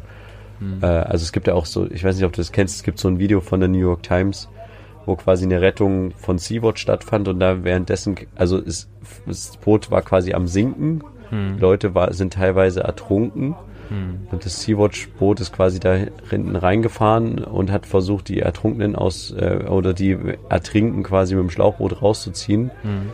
Mhm. 0.60 0.78
äh, 0.82 0.86
also 0.86 1.22
es 1.22 1.32
gibt 1.32 1.46
ja 1.46 1.54
auch 1.54 1.66
so, 1.66 1.90
ich 1.90 2.04
weiß 2.04 2.16
nicht, 2.16 2.24
ob 2.24 2.32
du 2.32 2.40
das 2.40 2.52
kennst, 2.52 2.76
es 2.76 2.82
gibt 2.82 2.98
so 2.98 3.08
ein 3.08 3.18
Video 3.18 3.40
von 3.40 3.60
der 3.60 3.68
New 3.68 3.78
York 3.78 4.02
Times, 4.02 4.48
wo 5.06 5.16
quasi 5.16 5.44
eine 5.44 5.60
Rettung 5.62 6.12
von 6.18 6.36
Sea-Watch 6.38 6.82
stattfand 6.82 7.28
und 7.28 7.40
da 7.40 7.64
währenddessen, 7.64 8.14
also 8.36 8.58
es, 8.58 8.88
das 9.26 9.56
Boot 9.56 9.90
war 9.90 10.02
quasi 10.02 10.34
am 10.34 10.46
Sinken, 10.46 11.02
Mhm. 11.30 11.58
Leute 11.60 11.94
war, 11.94 12.12
sind 12.12 12.32
teilweise 12.34 12.80
ertrunken 12.82 13.54
Mhm. 13.88 14.26
und 14.32 14.44
das 14.44 14.60
Sea-Watch-Boot 14.62 15.40
ist 15.40 15.52
quasi 15.52 15.80
da 15.80 15.94
hinten 16.28 16.54
reingefahren 16.56 17.38
und 17.38 17.70
hat 17.72 17.86
versucht, 17.86 18.28
die 18.28 18.40
Ertrunkenen 18.40 18.94
aus, 18.96 19.30
äh, 19.32 19.64
oder 19.68 19.94
die 19.94 20.16
Ertrinken 20.48 21.02
quasi 21.04 21.34
mit 21.36 21.44
dem 21.44 21.50
Schlauchboot 21.50 22.02
rauszuziehen. 22.02 22.70
Mhm. 22.82 23.10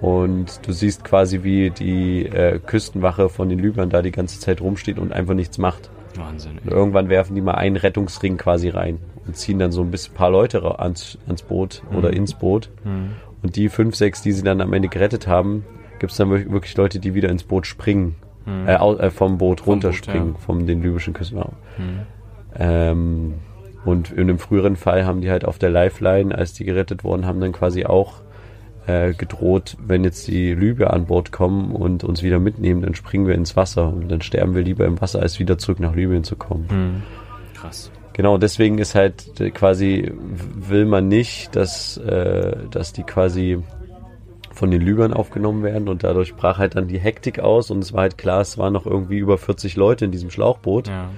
Und 0.00 0.66
du 0.66 0.72
siehst 0.72 1.04
quasi, 1.04 1.42
wie 1.42 1.70
die 1.70 2.24
äh, 2.26 2.58
Küstenwache 2.58 3.28
von 3.28 3.48
den 3.48 3.58
Libyern 3.58 3.90
da 3.90 4.00
die 4.02 4.12
ganze 4.12 4.40
Zeit 4.40 4.60
rumsteht 4.60 4.98
und 4.98 5.12
einfach 5.12 5.34
nichts 5.34 5.58
macht. 5.58 5.90
Wahnsinn. 6.16 6.58
Und 6.64 6.70
irgendwann 6.70 7.08
werfen 7.08 7.34
die 7.34 7.40
mal 7.42 7.54
einen 7.54 7.76
Rettungsring 7.76 8.36
quasi 8.38 8.70
rein 8.70 8.98
und 9.26 9.36
ziehen 9.36 9.58
dann 9.58 9.72
so 9.72 9.82
ein 9.82 9.90
bisschen 9.90 10.14
paar 10.14 10.30
Leute 10.30 10.78
ans, 10.80 11.18
ans 11.26 11.42
Boot 11.42 11.82
oder 11.94 12.12
ins 12.12 12.34
Boot. 12.34 12.70
Mhm. 12.84 13.10
Und 13.42 13.56
die 13.56 13.68
fünf, 13.68 13.94
sechs, 13.94 14.22
die 14.22 14.32
sie 14.32 14.42
dann 14.42 14.60
am 14.60 14.72
Ende 14.72 14.88
gerettet 14.88 15.26
haben, 15.26 15.64
gibt 15.98 16.12
es 16.12 16.18
dann 16.18 16.30
wir- 16.30 16.50
wirklich 16.50 16.76
Leute, 16.76 16.98
die 16.98 17.14
wieder 17.14 17.28
ins 17.28 17.44
Boot 17.44 17.66
springen. 17.66 18.16
Mhm. 18.46 18.68
Äh, 18.68 18.74
äh, 18.74 19.10
vom 19.10 19.36
Boot 19.38 19.60
Vom 19.60 19.74
runterspringen, 19.74 20.32
Boot, 20.32 20.42
vom 20.42 20.66
den 20.66 20.82
libyschen 20.82 21.12
Küstenwachen. 21.12 21.56
Mhm. 21.78 22.00
Ähm, 22.58 23.34
und 23.84 24.10
in 24.10 24.20
einem 24.22 24.38
früheren 24.38 24.76
Fall 24.76 25.04
haben 25.04 25.20
die 25.20 25.30
halt 25.30 25.44
auf 25.44 25.58
der 25.58 25.70
Lifeline, 25.70 26.34
als 26.36 26.52
die 26.54 26.64
gerettet 26.64 27.04
wurden, 27.04 27.26
haben 27.26 27.40
dann 27.40 27.52
quasi 27.52 27.84
auch 27.84 28.14
äh, 28.90 29.14
gedroht, 29.14 29.76
wenn 29.80 30.04
jetzt 30.04 30.26
die 30.26 30.54
Libyer 30.54 30.92
an 30.92 31.06
Bord 31.06 31.32
kommen 31.32 31.72
und 31.72 32.04
uns 32.04 32.22
wieder 32.22 32.38
mitnehmen, 32.38 32.82
dann 32.82 32.94
springen 32.94 33.26
wir 33.26 33.34
ins 33.34 33.56
Wasser 33.56 33.88
und 33.88 34.10
dann 34.10 34.22
sterben 34.22 34.54
wir 34.54 34.62
lieber 34.62 34.84
im 34.84 35.00
Wasser, 35.00 35.20
als 35.20 35.38
wieder 35.38 35.58
zurück 35.58 35.80
nach 35.80 35.94
Libyen 35.94 36.24
zu 36.24 36.36
kommen. 36.36 36.66
Mhm. 36.70 37.02
Krass. 37.58 37.90
Genau, 38.12 38.38
deswegen 38.38 38.78
ist 38.78 38.94
halt 38.94 39.40
äh, 39.40 39.50
quasi, 39.50 40.12
will 40.14 40.84
man 40.84 41.08
nicht, 41.08 41.54
dass, 41.54 41.96
äh, 41.98 42.56
dass 42.70 42.92
die 42.92 43.04
quasi 43.04 43.62
von 44.52 44.70
den 44.70 44.82
Libyern 44.82 45.12
aufgenommen 45.12 45.62
werden 45.62 45.88
und 45.88 46.02
dadurch 46.02 46.34
brach 46.34 46.58
halt 46.58 46.74
dann 46.74 46.88
die 46.88 46.98
Hektik 46.98 47.38
aus 47.38 47.70
und 47.70 47.78
es 47.78 47.92
war 47.92 48.02
halt 48.02 48.18
klar, 48.18 48.40
es 48.40 48.58
waren 48.58 48.72
noch 48.72 48.84
irgendwie 48.84 49.18
über 49.18 49.38
40 49.38 49.76
Leute 49.76 50.04
in 50.04 50.10
diesem 50.10 50.30
Schlauchboot. 50.30 50.88
Ja. 50.88 51.08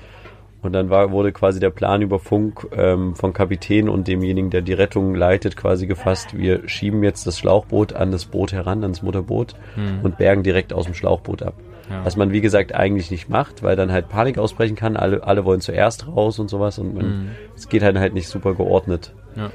Und 0.63 0.73
dann 0.73 0.91
war, 0.91 1.11
wurde 1.11 1.33
quasi 1.33 1.59
der 1.59 1.71
Plan 1.71 2.03
über 2.03 2.19
Funk 2.21 2.69
ähm, 2.77 3.17
von 3.17 3.33
Kapitän 3.33 3.89
und 3.89 4.07
demjenigen, 4.07 4.49
der 4.51 4.63
die 4.63 4.73
Rettung 4.75 5.15
leitet, 5.15 5.57
quasi 5.57 5.87
gefasst. 5.89 6.37
Wir 6.39 6.69
schieben 6.69 7.03
jetzt 7.03 7.27
das 7.27 7.37
Schlauchboot 7.39 7.93
an 7.95 8.13
das 8.13 8.27
Boot 8.27 8.53
heran, 8.53 8.83
ans 8.85 9.03
Mutterboot 9.03 9.55
Mhm. 9.77 10.05
und 10.05 10.19
bergen 10.19 10.43
direkt 10.45 10.73
aus 10.73 10.85
dem 10.85 10.95
Schlauchboot 10.95 11.43
ab. 11.43 11.55
Ja. 11.91 12.05
Was 12.05 12.17
man, 12.17 12.31
wie 12.31 12.41
gesagt, 12.41 12.75
eigentlich 12.75 13.11
nicht 13.11 13.29
macht, 13.29 13.65
weil 13.65 13.75
dann 13.75 13.91
halt 13.91 14.09
Panik 14.09 14.39
ausbrechen 14.39 14.77
kann. 14.77 14.97
Alle, 14.97 15.25
alle 15.25 15.45
wollen 15.45 15.61
zuerst 15.61 16.07
raus 16.07 16.39
und 16.39 16.49
sowas 16.49 16.79
und 16.79 16.95
man, 16.95 17.07
Mhm. 17.07 17.29
es 17.57 17.69
geht 17.69 17.83
halt 17.83 17.99
halt 17.99 18.15
nicht 18.15 18.29
super 18.29 18.55
geordnet. 18.55 19.13
Ja. 19.35 19.51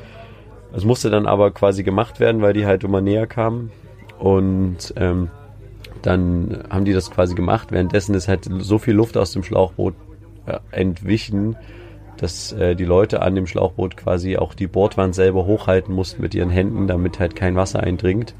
Es 0.74 0.84
musste 0.84 1.10
dann 1.10 1.26
aber 1.26 1.52
quasi 1.52 1.84
gemacht 1.84 2.20
werden, 2.20 2.42
weil 2.42 2.52
die 2.52 2.66
halt 2.66 2.84
immer 2.84 3.00
näher 3.00 3.28
kamen. 3.28 3.72
Und 4.20 4.94
ähm, 4.98 5.30
dann 6.02 6.64
haben 6.70 6.84
die 6.86 6.94
das 6.94 7.10
quasi 7.12 7.34
gemacht. 7.36 7.72
Währenddessen 7.72 8.14
ist 8.16 8.28
halt 8.28 8.48
so 8.60 8.78
viel 8.78 8.94
Luft 8.94 9.18
aus 9.18 9.32
dem 9.32 9.44
Schlauchboot 9.44 9.94
entwichen, 10.72 11.56
dass 12.18 12.51
äh, 12.51 12.75
die 12.75 12.86
Leute 12.86 13.22
an 13.22 13.36
dem 13.36 13.48
Schlauchboot 13.48 13.96
quasi 13.96 14.38
auch 14.38 14.54
die 14.54 14.68
Bordwand 14.68 15.16
selber 15.16 15.46
hochhalten 15.46 15.94
mussten 15.94 16.22
mit 16.22 16.34
ihren 16.34 16.50
Händen, 16.50 16.88
damit 16.88 17.20
halt 17.20 17.36
kein 17.36 17.56
Wasser 17.56 17.82
eindringt. 17.82 18.34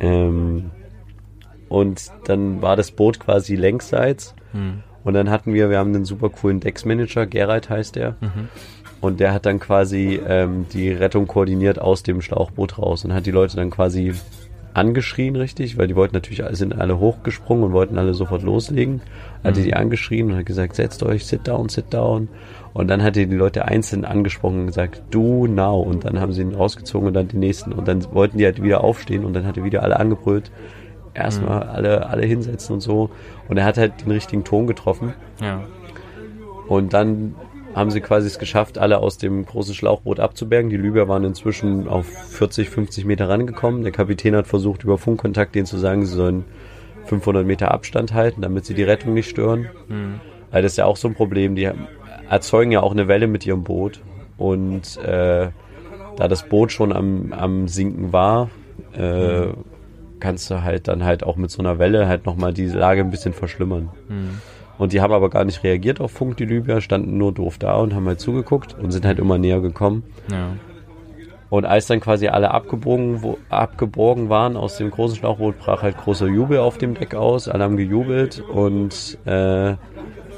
Ähm, 0.00 0.70
und 1.68 2.10
dann 2.24 2.62
war 2.62 2.76
das 2.76 2.90
Boot 2.90 3.20
quasi 3.20 3.54
längsseits. 3.54 4.34
Mhm. 4.52 4.82
Und 5.04 5.14
dann 5.14 5.30
hatten 5.30 5.54
wir, 5.54 5.70
wir 5.70 5.78
haben 5.78 5.94
einen 5.94 6.04
super 6.04 6.28
coolen 6.28 6.60
Decksmanager, 6.60 7.26
Gerald 7.26 7.70
heißt 7.70 7.96
der. 7.96 8.16
Mhm. 8.20 8.48
Und 9.00 9.20
der 9.20 9.32
hat 9.32 9.46
dann 9.46 9.60
quasi 9.60 10.20
ähm, 10.26 10.66
die 10.72 10.90
Rettung 10.90 11.26
koordiniert 11.26 11.80
aus 11.80 12.02
dem 12.02 12.20
Schlauchboot 12.20 12.78
raus 12.78 13.04
und 13.04 13.14
hat 13.14 13.24
die 13.24 13.30
Leute 13.30 13.56
dann 13.56 13.70
quasi 13.70 14.12
angeschrien, 14.74 15.36
richtig, 15.36 15.78
weil 15.78 15.88
die 15.88 15.96
wollten 15.96 16.14
natürlich, 16.14 16.42
sind 16.56 16.78
alle 16.78 16.98
hochgesprungen 16.98 17.64
und 17.64 17.72
wollten 17.72 17.98
alle 17.98 18.14
sofort 18.14 18.42
loslegen. 18.42 19.00
Hat 19.42 19.56
er 19.56 19.64
die 19.64 19.74
angeschrien 19.74 20.30
und 20.30 20.36
hat 20.36 20.46
gesagt, 20.46 20.76
setzt 20.76 21.02
euch, 21.02 21.26
sit 21.26 21.48
down, 21.48 21.68
sit 21.68 21.92
down. 21.92 22.28
Und 22.72 22.88
dann 22.88 23.02
hat 23.02 23.16
er 23.16 23.26
die 23.26 23.34
Leute 23.34 23.64
einzeln 23.64 24.04
angesprochen 24.04 24.60
und 24.60 24.66
gesagt, 24.66 25.02
do 25.10 25.46
now. 25.46 25.80
Und 25.80 26.04
dann 26.04 26.20
haben 26.20 26.32
sie 26.32 26.42
ihn 26.42 26.54
rausgezogen 26.54 27.08
und 27.08 27.14
dann 27.14 27.28
die 27.28 27.36
nächsten. 27.36 27.72
Und 27.72 27.88
dann 27.88 28.04
wollten 28.14 28.38
die 28.38 28.44
halt 28.44 28.62
wieder 28.62 28.84
aufstehen 28.84 29.24
und 29.24 29.32
dann 29.32 29.46
hat 29.46 29.56
er 29.56 29.64
wieder 29.64 29.82
alle 29.82 29.98
angebrüllt. 29.98 30.50
Erstmal 31.12 31.64
alle, 31.64 32.08
alle 32.08 32.24
hinsetzen 32.24 32.74
und 32.74 32.80
so. 32.80 33.10
Und 33.48 33.56
er 33.56 33.64
hat 33.64 33.78
halt 33.78 34.02
den 34.04 34.12
richtigen 34.12 34.44
Ton 34.44 34.68
getroffen. 34.68 35.14
Ja. 35.40 35.64
Und 36.68 36.92
dann 36.92 37.34
haben 37.80 37.90
sie 37.90 38.00
quasi 38.00 38.28
es 38.28 38.38
geschafft, 38.38 38.78
alle 38.78 38.98
aus 38.98 39.18
dem 39.18 39.44
großen 39.44 39.74
Schlauchboot 39.74 40.20
abzubergen. 40.20 40.70
Die 40.70 40.76
Libyer 40.76 41.08
waren 41.08 41.24
inzwischen 41.24 41.88
auf 41.88 42.06
40, 42.06 42.68
50 42.68 43.04
Meter 43.04 43.28
rangekommen. 43.28 43.82
Der 43.82 43.90
Kapitän 43.90 44.36
hat 44.36 44.46
versucht, 44.46 44.84
über 44.84 44.98
Funkkontakt 44.98 45.54
denen 45.54 45.66
zu 45.66 45.78
sagen, 45.78 46.04
sie 46.06 46.14
sollen 46.14 46.44
500 47.06 47.44
Meter 47.44 47.72
Abstand 47.72 48.14
halten, 48.14 48.42
damit 48.42 48.66
sie 48.66 48.74
die 48.74 48.82
Rettung 48.82 49.14
nicht 49.14 49.28
stören. 49.28 49.68
Mhm. 49.88 50.20
Weil 50.50 50.62
das 50.62 50.72
ist 50.72 50.76
ja 50.76 50.84
auch 50.84 50.96
so 50.96 51.08
ein 51.08 51.14
Problem. 51.14 51.56
Die 51.56 51.70
erzeugen 52.28 52.70
ja 52.70 52.82
auch 52.82 52.92
eine 52.92 53.08
Welle 53.08 53.26
mit 53.26 53.46
ihrem 53.46 53.64
Boot. 53.64 54.00
Und 54.36 54.96
äh, 54.98 55.48
da 56.16 56.28
das 56.28 56.48
Boot 56.48 56.70
schon 56.72 56.92
am, 56.92 57.32
am 57.32 57.66
Sinken 57.66 58.12
war, 58.12 58.50
äh, 58.92 59.48
kannst 60.20 60.50
du 60.50 60.62
halt 60.62 60.86
dann 60.86 61.04
halt 61.04 61.24
auch 61.24 61.36
mit 61.36 61.50
so 61.50 61.60
einer 61.60 61.78
Welle 61.78 62.06
halt 62.06 62.26
nochmal 62.26 62.52
die 62.52 62.66
Lage 62.66 63.00
ein 63.00 63.10
bisschen 63.10 63.32
verschlimmern. 63.32 63.88
Mhm. 64.08 64.40
Und 64.80 64.94
die 64.94 65.02
haben 65.02 65.12
aber 65.12 65.28
gar 65.28 65.44
nicht 65.44 65.62
reagiert 65.62 66.00
auf 66.00 66.10
Funk, 66.10 66.38
die 66.38 66.46
Libyer, 66.46 66.80
standen 66.80 67.18
nur 67.18 67.34
doof 67.34 67.58
da 67.58 67.76
und 67.76 67.94
haben 67.94 68.06
halt 68.06 68.18
zugeguckt 68.18 68.74
und 68.80 68.92
sind 68.92 69.04
halt 69.04 69.18
immer 69.18 69.36
näher 69.36 69.60
gekommen. 69.60 70.04
Ja. 70.32 70.56
Und 71.50 71.66
als 71.66 71.86
dann 71.86 72.00
quasi 72.00 72.28
alle 72.28 72.50
abgebogen, 72.50 73.22
wo, 73.22 73.36
abgeborgen 73.50 74.30
waren 74.30 74.56
aus 74.56 74.78
dem 74.78 74.90
großen 74.90 75.18
Schlauchboot, 75.18 75.58
brach 75.58 75.82
halt 75.82 75.98
großer 75.98 76.28
Jubel 76.28 76.60
auf 76.60 76.78
dem 76.78 76.94
Deck 76.94 77.14
aus. 77.14 77.46
Alle 77.46 77.64
haben 77.64 77.76
gejubelt 77.76 78.40
und 78.40 79.18
äh, 79.26 79.74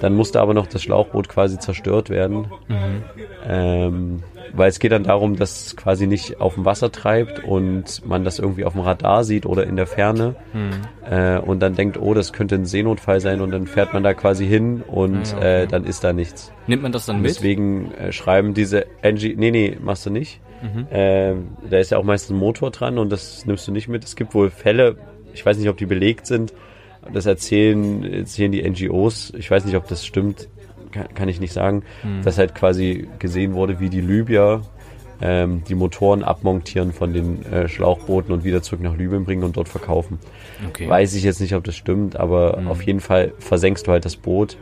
dann 0.02 0.14
musste 0.14 0.40
aber 0.40 0.52
noch 0.52 0.66
das 0.66 0.82
Schlauchboot 0.82 1.28
quasi 1.28 1.58
zerstört 1.60 2.10
werden. 2.10 2.48
Mhm. 2.68 3.04
Ähm, 3.48 4.22
weil 4.52 4.68
es 4.68 4.80
geht 4.80 4.90
dann 4.92 5.04
darum, 5.04 5.36
dass 5.36 5.66
es 5.66 5.76
quasi 5.76 6.06
nicht 6.08 6.40
auf 6.40 6.54
dem 6.54 6.64
Wasser 6.64 6.90
treibt 6.90 7.44
und 7.44 8.04
man 8.04 8.24
das 8.24 8.38
irgendwie 8.40 8.64
auf 8.64 8.72
dem 8.72 8.82
Radar 8.82 9.22
sieht 9.24 9.46
oder 9.46 9.64
in 9.66 9.76
der 9.76 9.86
Ferne 9.86 10.34
Mhm. 10.52 10.70
äh, 11.08 11.38
und 11.38 11.60
dann 11.60 11.74
denkt, 11.74 11.98
oh, 12.00 12.14
das 12.14 12.32
könnte 12.32 12.56
ein 12.56 12.66
Seenotfall 12.66 13.20
sein 13.20 13.40
und 13.40 13.52
dann 13.52 13.66
fährt 13.68 13.94
man 13.94 14.02
da 14.02 14.12
quasi 14.12 14.44
hin 14.46 14.82
und 14.86 15.34
okay. 15.36 15.62
äh, 15.62 15.66
dann 15.68 15.84
ist 15.84 16.02
da 16.02 16.12
nichts. 16.12 16.52
Nimmt 16.66 16.82
man 16.82 16.90
das 16.92 17.06
dann 17.06 17.16
Und 17.16 17.22
mit? 17.22 17.30
deswegen 17.30 17.92
äh, 17.92 18.10
schreiben 18.12 18.54
diese 18.54 18.86
NG, 19.02 19.34
nee, 19.36 19.52
nee, 19.52 19.78
machst 19.80 20.04
du 20.04 20.10
nicht. 20.10 20.40
Mhm. 20.62 20.86
Ähm, 20.90 21.48
da 21.70 21.78
ist 21.78 21.90
ja 21.90 21.98
auch 21.98 22.04
meistens 22.04 22.36
ein 22.36 22.38
Motor 22.40 22.72
dran 22.72 22.98
und 22.98 23.10
das 23.10 23.46
nimmst 23.46 23.66
du 23.68 23.72
nicht 23.72 23.86
mit. 23.88 24.04
Es 24.04 24.16
gibt 24.16 24.34
wohl 24.34 24.50
Fälle, 24.50 24.96
ich 25.32 25.46
weiß 25.46 25.56
nicht, 25.58 25.68
ob 25.68 25.76
die 25.76 25.86
belegt 25.86 26.26
sind, 26.26 26.52
das 27.12 27.26
erzählen, 27.26 28.04
erzählen 28.04 28.52
die 28.52 28.62
NGOs, 28.68 29.32
ich 29.36 29.50
weiß 29.50 29.64
nicht, 29.64 29.76
ob 29.76 29.88
das 29.88 30.04
stimmt, 30.06 30.48
kann, 30.92 31.08
kann 31.14 31.28
ich 31.28 31.40
nicht 31.40 31.52
sagen, 31.52 31.82
Mhm. 32.02 32.22
dass 32.22 32.38
halt 32.38 32.54
quasi 32.54 33.08
gesehen 33.18 33.54
wurde, 33.54 33.80
wie 33.80 33.88
die 33.88 34.00
Libyer 34.00 34.62
ähm, 35.24 35.62
die 35.68 35.74
Motoren 35.76 36.24
abmontieren 36.24 36.92
von 36.92 37.12
den 37.12 37.44
äh, 37.46 37.68
Schlauchbooten 37.68 38.32
und 38.34 38.42
wieder 38.44 38.60
zurück 38.60 38.82
nach 38.82 38.96
Libyen 38.96 39.24
bringen 39.24 39.44
und 39.44 39.56
dort 39.56 39.68
verkaufen. 39.68 40.18
Okay. 40.68 40.88
Weiß 40.88 41.14
ich 41.14 41.22
jetzt 41.22 41.40
nicht, 41.40 41.54
ob 41.54 41.62
das 41.64 41.76
stimmt, 41.76 42.16
aber 42.16 42.58
Mhm. 42.60 42.68
auf 42.68 42.82
jeden 42.82 43.00
Fall 43.00 43.32
versenkst 43.38 43.86
du 43.86 43.92
halt 43.92 44.04
das 44.04 44.16
Boot, 44.16 44.56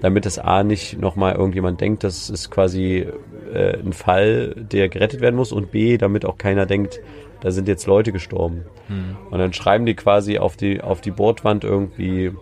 damit 0.00 0.24
das 0.24 0.38
A 0.38 0.62
nicht 0.62 1.00
nochmal 1.00 1.34
irgendjemand 1.34 1.80
denkt, 1.80 2.04
das 2.04 2.30
ist 2.30 2.50
quasi 2.50 3.06
äh, 3.52 3.76
ein 3.78 3.92
Fall, 3.92 4.54
der 4.56 4.88
gerettet 4.88 5.20
werden 5.20 5.34
muss 5.36 5.50
und 5.52 5.70
B, 5.72 5.96
damit 5.98 6.24
auch 6.24 6.38
keiner 6.38 6.66
denkt, 6.66 7.00
da 7.44 7.50
sind 7.52 7.68
jetzt 7.68 7.86
Leute 7.86 8.10
gestorben. 8.10 8.64
Mhm. 8.88 9.16
Und 9.30 9.38
dann 9.38 9.52
schreiben 9.52 9.86
die 9.86 9.94
quasi 9.94 10.38
auf 10.38 10.56
die, 10.56 10.80
auf 10.80 11.00
die 11.00 11.10
Bordwand 11.12 11.62
irgendwie 11.62 12.32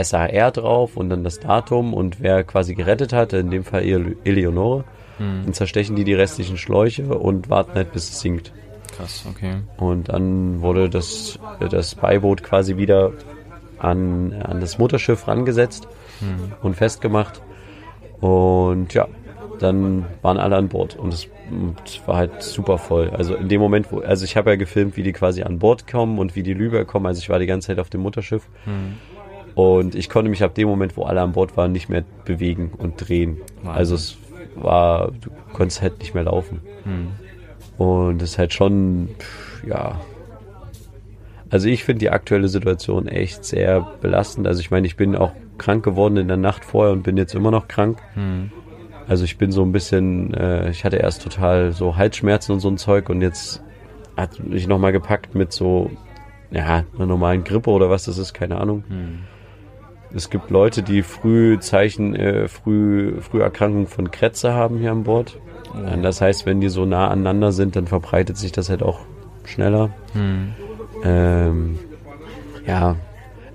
SAR 0.00 0.50
drauf 0.52 0.96
und 0.96 1.08
dann 1.10 1.24
das 1.24 1.40
Datum 1.40 1.92
und 1.94 2.20
wer 2.20 2.44
quasi 2.44 2.74
gerettet 2.74 3.12
hat, 3.12 3.32
in 3.32 3.50
dem 3.50 3.64
Fall 3.64 3.82
Ele- 3.82 4.16
Eleonore. 4.24 4.84
Mhm. 5.18 5.42
Dann 5.44 5.52
zerstechen 5.54 5.96
die 5.96 6.04
die 6.04 6.14
restlichen 6.14 6.56
Schläuche 6.58 7.14
und 7.18 7.50
warten 7.50 7.72
halt, 7.74 7.92
bis 7.92 8.10
es 8.10 8.20
sinkt. 8.20 8.52
Krass, 8.96 9.24
okay. 9.28 9.54
Und 9.78 10.10
dann 10.10 10.60
wurde 10.60 10.90
das, 10.90 11.38
das 11.70 11.94
Beiboot 11.94 12.42
quasi 12.42 12.76
wieder 12.76 13.12
an, 13.78 14.34
an 14.42 14.60
das 14.60 14.78
Mutterschiff 14.78 15.26
rangesetzt 15.26 15.88
Hm. 16.20 16.52
und 16.62 16.76
festgemacht. 16.76 17.40
Und 18.20 18.94
ja, 18.94 19.08
dann 19.62 20.06
waren 20.22 20.38
alle 20.38 20.56
an 20.56 20.68
Bord 20.68 20.96
und 20.96 21.12
es 21.12 21.28
war 22.06 22.16
halt 22.16 22.42
super 22.42 22.78
voll. 22.78 23.10
Also 23.10 23.34
in 23.34 23.48
dem 23.48 23.60
Moment, 23.60 23.92
wo, 23.92 24.00
also 24.00 24.24
ich 24.24 24.36
habe 24.36 24.50
ja 24.50 24.56
gefilmt, 24.56 24.96
wie 24.96 25.02
die 25.02 25.12
quasi 25.12 25.42
an 25.42 25.58
Bord 25.58 25.86
kommen 25.86 26.18
und 26.18 26.36
wie 26.36 26.42
die 26.42 26.54
Lübeck 26.54 26.86
kommen. 26.88 27.06
Also 27.06 27.20
ich 27.20 27.28
war 27.28 27.38
die 27.38 27.46
ganze 27.46 27.68
Zeit 27.68 27.78
auf 27.78 27.90
dem 27.90 28.00
Mutterschiff. 28.02 28.46
Hm. 28.64 28.94
Und 29.54 29.94
ich 29.94 30.08
konnte 30.08 30.30
mich 30.30 30.42
ab 30.42 30.54
dem 30.54 30.68
Moment, 30.68 30.96
wo 30.96 31.04
alle 31.04 31.20
an 31.20 31.32
Bord 31.32 31.56
waren, 31.56 31.72
nicht 31.72 31.88
mehr 31.88 32.04
bewegen 32.24 32.72
und 32.76 32.96
drehen. 32.96 33.38
Wahnsinn. 33.62 33.70
Also 33.70 33.94
es 33.94 34.16
war, 34.56 35.10
du 35.12 35.30
konntest 35.52 35.82
halt 35.82 35.98
nicht 35.98 36.14
mehr 36.14 36.24
laufen. 36.24 36.60
Hm. 36.84 37.08
Und 37.78 38.22
es 38.22 38.30
ist 38.30 38.38
halt 38.38 38.52
schon, 38.52 39.10
ja. 39.66 40.00
Also 41.50 41.68
ich 41.68 41.84
finde 41.84 42.00
die 42.00 42.10
aktuelle 42.10 42.48
Situation 42.48 43.08
echt 43.08 43.44
sehr 43.44 43.80
belastend. 44.00 44.46
Also 44.46 44.60
ich 44.60 44.70
meine, 44.70 44.86
ich 44.86 44.96
bin 44.96 45.14
auch 45.14 45.32
krank 45.58 45.84
geworden 45.84 46.16
in 46.16 46.28
der 46.28 46.38
Nacht 46.38 46.64
vorher 46.64 46.92
und 46.92 47.02
bin 47.02 47.18
jetzt 47.18 47.34
immer 47.34 47.50
noch 47.50 47.68
krank. 47.68 47.98
Hm. 48.14 48.50
Also 49.08 49.24
ich 49.24 49.38
bin 49.38 49.52
so 49.52 49.62
ein 49.62 49.72
bisschen, 49.72 50.32
äh, 50.34 50.70
ich 50.70 50.84
hatte 50.84 50.96
erst 50.96 51.22
total 51.22 51.72
so 51.72 51.96
Halsschmerzen 51.96 52.52
und 52.52 52.60
so 52.60 52.68
ein 52.68 52.78
Zeug 52.78 53.08
und 53.08 53.20
jetzt 53.20 53.62
hat 54.16 54.40
mich 54.40 54.66
nochmal 54.66 54.92
gepackt 54.92 55.34
mit 55.34 55.52
so, 55.52 55.90
ja, 56.50 56.84
einer 56.94 57.06
normalen 57.06 57.44
Grippe 57.44 57.70
oder 57.70 57.90
was 57.90 58.04
das 58.04 58.18
ist, 58.18 58.34
keine 58.34 58.60
Ahnung. 58.60 58.84
Hm. 58.88 59.18
Es 60.14 60.28
gibt 60.28 60.50
Leute, 60.50 60.82
die 60.82 61.02
früh 61.02 61.58
Zeichen, 61.58 62.14
äh, 62.14 62.48
früh, 62.48 63.20
Früherkrankungen 63.20 63.86
von 63.86 64.10
Krätze 64.10 64.52
haben 64.52 64.78
hier 64.78 64.92
an 64.92 65.04
Bord. 65.04 65.38
Oh. 65.74 66.02
Das 66.02 66.20
heißt, 66.20 66.44
wenn 66.44 66.60
die 66.60 66.68
so 66.68 66.84
nah 66.84 67.08
aneinander 67.08 67.52
sind, 67.52 67.76
dann 67.76 67.86
verbreitet 67.86 68.36
sich 68.36 68.52
das 68.52 68.68
halt 68.68 68.82
auch 68.82 69.00
schneller. 69.44 69.90
Hm. 70.12 70.52
Ähm, 71.02 71.78
ja, 72.66 72.96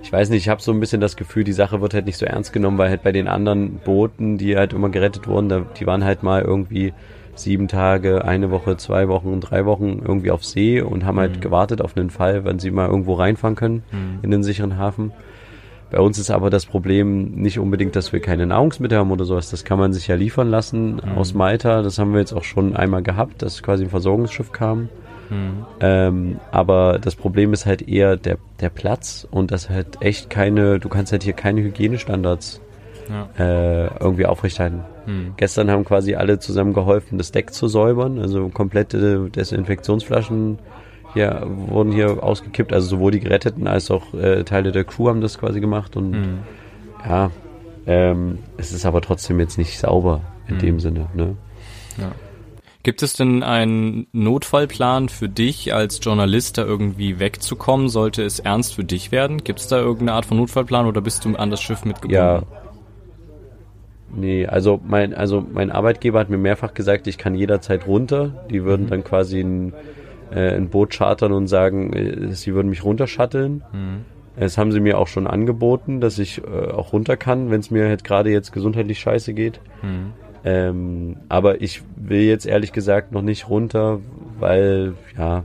ich 0.02 0.12
weiß 0.12 0.30
nicht, 0.30 0.42
ich 0.42 0.48
habe 0.48 0.62
so 0.62 0.72
ein 0.72 0.80
bisschen 0.80 1.00
das 1.00 1.16
Gefühl, 1.16 1.44
die 1.44 1.52
Sache 1.52 1.80
wird 1.80 1.92
halt 1.94 2.06
nicht 2.06 2.16
so 2.18 2.24
ernst 2.26 2.52
genommen, 2.52 2.78
weil 2.78 2.88
halt 2.90 3.02
bei 3.02 3.12
den 3.12 3.28
anderen 3.28 3.78
Booten, 3.78 4.38
die 4.38 4.56
halt 4.56 4.72
immer 4.72 4.88
gerettet 4.90 5.26
wurden, 5.26 5.48
da, 5.48 5.62
die 5.78 5.86
waren 5.86 6.04
halt 6.04 6.22
mal 6.22 6.42
irgendwie 6.42 6.92
sieben 7.34 7.68
Tage, 7.68 8.24
eine 8.24 8.50
Woche, 8.50 8.76
zwei 8.76 9.08
Wochen, 9.08 9.40
drei 9.40 9.64
Wochen 9.64 10.00
irgendwie 10.04 10.30
auf 10.30 10.44
See 10.44 10.80
und 10.80 11.04
haben 11.04 11.18
halt 11.20 11.36
Mhm. 11.36 11.40
gewartet 11.40 11.80
auf 11.82 11.96
einen 11.96 12.10
Fall, 12.10 12.44
wann 12.44 12.58
sie 12.58 12.70
mal 12.70 12.88
irgendwo 12.88 13.14
reinfahren 13.14 13.54
können 13.56 13.82
Hm. 13.90 14.18
in 14.22 14.30
den 14.30 14.42
sicheren 14.42 14.76
Hafen. 14.76 15.12
Bei 15.90 16.00
uns 16.00 16.18
ist 16.18 16.30
aber 16.30 16.50
das 16.50 16.66
Problem 16.66 17.32
nicht 17.36 17.58
unbedingt, 17.58 17.96
dass 17.96 18.12
wir 18.12 18.20
keine 18.20 18.44
Nahrungsmittel 18.46 18.98
haben 18.98 19.10
oder 19.10 19.24
sowas. 19.24 19.50
Das 19.50 19.64
kann 19.64 19.78
man 19.78 19.92
sich 19.94 20.06
ja 20.08 20.16
liefern 20.16 20.48
lassen 20.50 20.96
Mhm. 20.96 21.16
aus 21.16 21.32
Malta. 21.32 21.82
Das 21.82 21.98
haben 21.98 22.12
wir 22.12 22.20
jetzt 22.20 22.32
auch 22.34 22.44
schon 22.44 22.76
einmal 22.76 23.02
gehabt, 23.02 23.40
dass 23.42 23.62
quasi 23.62 23.84
ein 23.84 23.90
Versorgungsschiff 23.90 24.52
kam. 24.52 24.88
Hm. 25.28 25.66
Ähm, 25.80 26.40
aber 26.50 26.98
das 26.98 27.14
Problem 27.16 27.52
ist 27.52 27.66
halt 27.66 27.86
eher 27.86 28.16
der, 28.16 28.38
der 28.60 28.70
Platz 28.70 29.26
und 29.30 29.50
das 29.50 29.68
halt 29.68 29.98
echt 30.00 30.30
keine, 30.30 30.78
du 30.78 30.88
kannst 30.88 31.12
halt 31.12 31.22
hier 31.22 31.34
keine 31.34 31.60
Hygienestandards 31.62 32.60
Ja. 33.10 33.28
äh, 33.38 33.86
irgendwie 34.00 34.26
aufrechthalten. 34.26 34.80
Hm. 35.06 35.34
Gestern 35.36 35.70
haben 35.70 35.84
quasi 35.84 36.14
alle 36.14 36.38
zusammen 36.38 36.72
geholfen, 36.74 37.18
das 37.18 37.32
Deck 37.32 37.52
zu 37.52 37.68
säubern, 37.68 38.18
also 38.18 38.48
komplette 38.48 39.30
Desinfektionsflaschen 39.30 40.58
hier 41.14 41.42
wurden 41.46 41.90
hier 41.92 42.22
ausgekippt, 42.22 42.70
also 42.72 42.86
sowohl 42.86 43.12
die 43.12 43.20
Geretteten 43.20 43.66
als 43.66 43.90
auch 43.90 44.12
äh, 44.12 44.44
Teile 44.44 44.72
der 44.72 44.84
Crew 44.84 45.08
haben 45.08 45.22
das 45.22 45.38
quasi 45.38 45.58
gemacht 45.60 45.96
und 45.96 46.12
Hm. 46.14 46.38
ja, 47.08 47.30
ähm, 47.86 48.38
es 48.58 48.72
ist 48.72 48.84
aber 48.84 49.00
trotzdem 49.00 49.40
jetzt 49.40 49.56
nicht 49.56 49.78
sauber 49.78 50.20
in 50.48 50.56
Mhm. 50.56 50.60
dem 50.60 50.80
Sinne, 50.80 51.06
ne? 51.14 51.34
Gibt 52.84 53.02
es 53.02 53.12
denn 53.14 53.42
einen 53.42 54.06
Notfallplan 54.12 55.08
für 55.08 55.28
dich 55.28 55.74
als 55.74 55.98
Journalist, 56.02 56.58
da 56.58 56.64
irgendwie 56.64 57.18
wegzukommen? 57.18 57.88
Sollte 57.88 58.22
es 58.22 58.38
ernst 58.38 58.74
für 58.74 58.84
dich 58.84 59.10
werden? 59.12 59.42
Gibt 59.44 59.58
es 59.60 59.66
da 59.68 59.78
irgendeine 59.78 60.12
Art 60.12 60.26
von 60.26 60.36
Notfallplan 60.36 60.86
oder 60.86 61.00
bist 61.00 61.24
du 61.24 61.34
an 61.36 61.50
das 61.50 61.60
Schiff 61.60 61.84
mitgebunden? 61.84 62.14
Ja. 62.16 62.42
Nee, 64.14 64.46
also 64.46 64.80
mein, 64.86 65.12
also 65.12 65.44
mein 65.52 65.70
Arbeitgeber 65.70 66.18
hat 66.20 66.30
mir 66.30 66.38
mehrfach 66.38 66.72
gesagt, 66.72 67.06
ich 67.08 67.18
kann 67.18 67.34
jederzeit 67.34 67.86
runter. 67.86 68.46
Die 68.50 68.64
würden 68.64 68.86
Mhm. 68.86 68.90
dann 68.90 69.04
quasi 69.04 69.40
ein, 69.40 69.74
äh, 70.30 70.54
ein 70.56 70.68
Boot 70.70 70.90
chartern 70.90 71.32
und 71.32 71.46
sagen, 71.46 71.92
äh, 71.92 72.32
sie 72.32 72.54
würden 72.54 72.68
mich 72.70 72.84
runterschatteln. 72.84 73.64
Hm. 73.72 74.04
Das 74.38 74.56
haben 74.56 74.70
sie 74.72 74.80
mir 74.80 74.98
auch 74.98 75.08
schon 75.08 75.26
angeboten, 75.26 76.00
dass 76.00 76.18
ich 76.18 76.40
äh, 76.44 76.70
auch 76.70 76.92
runter 76.92 77.16
kann, 77.16 77.50
wenn 77.50 77.58
es 77.60 77.70
mir 77.72 77.88
halt 77.88 78.04
gerade 78.04 78.30
jetzt 78.30 78.52
gesundheitlich 78.52 79.00
scheiße 79.00 79.34
geht. 79.34 79.60
Hm. 79.80 80.12
Ähm, 80.48 81.16
aber 81.28 81.60
ich 81.60 81.82
will 81.96 82.22
jetzt 82.22 82.46
ehrlich 82.46 82.72
gesagt 82.72 83.12
noch 83.12 83.22
nicht 83.22 83.48
runter, 83.48 84.00
weil, 84.38 84.94
ja, 85.16 85.44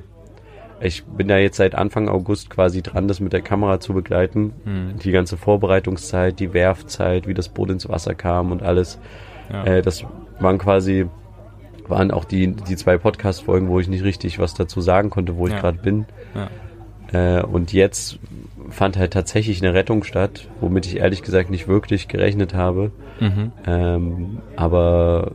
ich 0.79 1.03
bin 1.05 1.27
da 1.27 1.37
jetzt 1.37 1.57
seit 1.57 1.75
Anfang 1.75 2.09
August 2.09 2.49
quasi 2.49 2.81
dran, 2.81 3.07
das 3.07 3.19
mit 3.19 3.33
der 3.33 3.41
Kamera 3.41 3.79
zu 3.79 3.93
begleiten. 3.93 4.53
Hm. 4.65 4.93
Die 5.03 5.11
ganze 5.11 5.37
Vorbereitungszeit, 5.37 6.39
die 6.39 6.53
Werfzeit, 6.53 7.27
wie 7.27 7.33
das 7.33 7.49
Boot 7.49 7.69
ins 7.69 7.87
Wasser 7.89 8.15
kam 8.15 8.51
und 8.51 8.63
alles. 8.63 8.99
Ja. 9.51 9.63
Äh, 9.65 9.81
das 9.81 10.05
waren 10.39 10.57
quasi, 10.57 11.07
waren 11.87 12.11
auch 12.11 12.25
die, 12.25 12.47
die 12.53 12.75
zwei 12.75 12.97
Podcast-Folgen, 12.97 13.67
wo 13.69 13.79
ich 13.79 13.87
nicht 13.87 14.03
richtig 14.03 14.39
was 14.39 14.53
dazu 14.53 14.81
sagen 14.81 15.09
konnte, 15.09 15.37
wo 15.37 15.47
ich 15.47 15.53
Ja. 15.53 15.59
gerade 15.59 15.77
bin. 15.79 16.05
Ja. 17.13 17.39
Äh, 17.39 17.43
und 17.43 17.71
jetzt 17.73 18.19
fand 18.73 18.97
halt 18.97 19.13
tatsächlich 19.13 19.61
eine 19.61 19.73
Rettung 19.73 20.03
statt, 20.03 20.47
womit 20.59 20.85
ich 20.85 20.97
ehrlich 20.97 21.21
gesagt 21.21 21.49
nicht 21.49 21.67
wirklich 21.67 22.07
gerechnet 22.07 22.53
habe. 22.53 22.91
Mhm. 23.19 23.51
Ähm, 23.65 24.37
aber 24.55 25.31